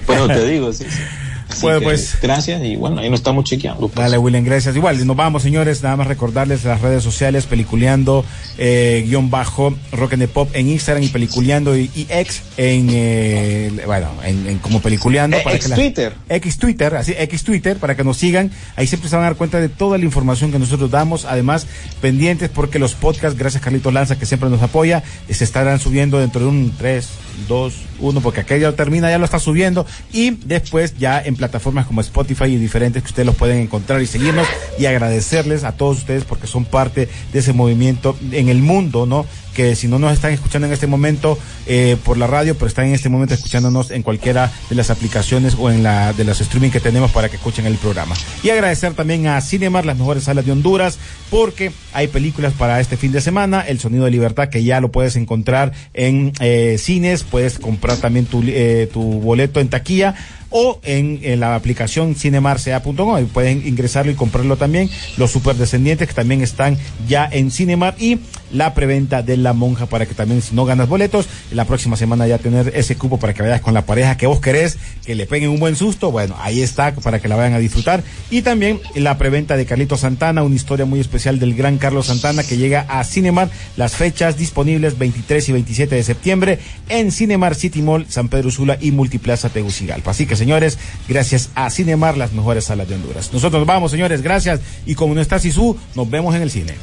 [0.07, 0.85] Pero te digo, sí.
[0.85, 1.22] sí
[1.61, 2.17] bueno, pues.
[2.21, 3.89] Gracias y bueno, ahí nos estamos chequeando.
[3.89, 4.05] Pues.
[4.05, 4.77] Dale, William, gracias.
[4.77, 5.83] Igual, nos vamos, señores.
[5.83, 8.25] Nada más recordarles las redes sociales, peliculeando,
[8.59, 13.83] eh, guion bajo, rock and the pop en Instagram y peliculeando y, ex en, eh,
[13.87, 15.37] bueno, en, como peliculeando.
[15.43, 16.15] para ex Twitter.
[16.29, 18.51] X Twitter, así, X Twitter, para que nos sigan.
[18.77, 21.25] Ahí siempre se van a dar cuenta de toda la información que nosotros damos.
[21.25, 21.67] Además,
[22.01, 26.41] pendientes porque los podcasts, gracias Carlitos Lanza, que siempre nos apoya, se estarán subiendo dentro
[26.41, 27.09] de un 3,
[27.49, 29.87] 2, 1, porque aquello termina, ya lo está subiendo.
[30.13, 34.07] Y después ya en plataformas como Spotify y diferentes que ustedes los pueden encontrar y
[34.07, 34.47] seguirnos
[34.79, 39.27] y agradecerles a todos ustedes porque son parte de ese movimiento en el mundo, ¿no?
[39.55, 42.87] Que si no nos están escuchando en este momento eh, por la radio, pero están
[42.87, 46.71] en este momento escuchándonos en cualquiera de las aplicaciones o en la de los streaming
[46.71, 48.15] que tenemos para que escuchen el programa.
[48.43, 50.99] Y agradecer también a Cinemar, las mejores salas de Honduras,
[51.31, 54.91] porque hay películas para este fin de semana, El Sonido de Libertad, que ya lo
[54.91, 60.15] puedes encontrar en eh, cines, puedes comprar también tu, eh, tu boleto en taquilla
[60.53, 63.27] o en, la aplicación cinemarca.com.
[63.29, 64.89] Pueden ingresarlo y comprarlo también.
[65.17, 66.77] Los superdescendientes que también están
[67.09, 68.21] ya en Cinemar y
[68.53, 72.27] la preventa de La Monja para que también si no ganas boletos, la próxima semana
[72.27, 75.27] ya tener ese cupo para que vayas con la pareja que vos querés, que le
[75.27, 76.11] peguen un buen susto.
[76.11, 78.03] Bueno, ahí está para que la vayan a disfrutar.
[78.31, 82.43] Y también la preventa de Carlito Santana, una historia muy especial del gran Carlos Santana
[82.45, 83.51] que llega a Cinemar.
[83.77, 88.79] Las fechas disponibles 23 y 27 de septiembre en Cinemar City Mall, San Pedro Sula
[88.81, 90.11] y Multiplaza Tegucigalpa.
[90.11, 90.79] Así que señores,
[91.09, 93.31] gracias a Cinemar, las mejores salas de Honduras.
[93.33, 94.61] Nosotros vamos, señores, gracias.
[94.87, 96.75] Y como no está Sisu, nos vemos en el cine.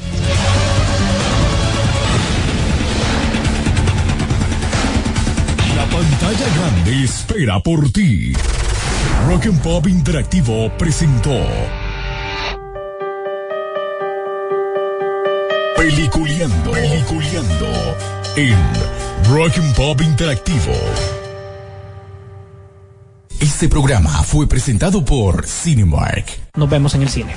[7.10, 8.34] Espera por ti.
[9.28, 11.36] Rock and Pop Interactivo presentó
[15.76, 17.68] Peliculeando, Peliculeando
[18.36, 18.57] en
[19.34, 20.74] Rock and Pop Interactivo.
[23.39, 26.26] Este programa fue presentado por Cinemark.
[26.55, 27.34] Nos vemos en el cine.